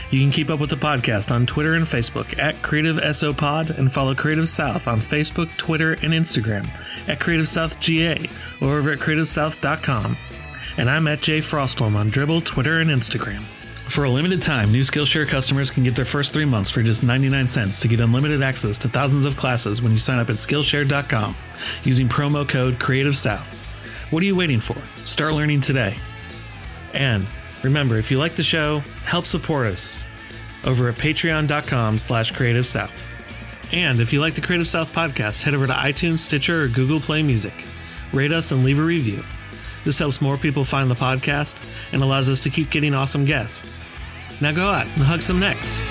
[0.10, 3.70] You can keep up with the podcast on Twitter and Facebook at Creative SO Pod
[3.72, 6.68] and follow Creative South on Facebook, Twitter, and Instagram
[7.08, 8.28] at Creative South GA
[8.62, 10.18] or over at CreativeSouth.com.
[10.78, 13.44] And I'm at Jay Frostholm on Dribbble, Twitter, and Instagram.
[13.90, 17.04] For a limited time, new Skillshare customers can get their first three months for just
[17.04, 20.36] 99 cents to get unlimited access to thousands of classes when you sign up at
[20.36, 21.36] Skillshare.com
[21.84, 23.54] using promo code Creative South.
[24.12, 24.76] What are you waiting for?
[25.06, 25.96] Start learning today.
[26.94, 27.26] And
[27.64, 30.06] remember, if you like the show, help support us
[30.66, 32.92] over at patreon.com slash creative south.
[33.72, 37.00] And if you like the Creative South podcast, head over to iTunes, Stitcher, or Google
[37.00, 37.54] Play Music.
[38.14, 39.24] Rate us and leave a review.
[39.86, 41.64] This helps more people find the podcast
[41.94, 43.86] and allows us to keep getting awesome guests.
[44.42, 45.82] Now go out and hug some necks.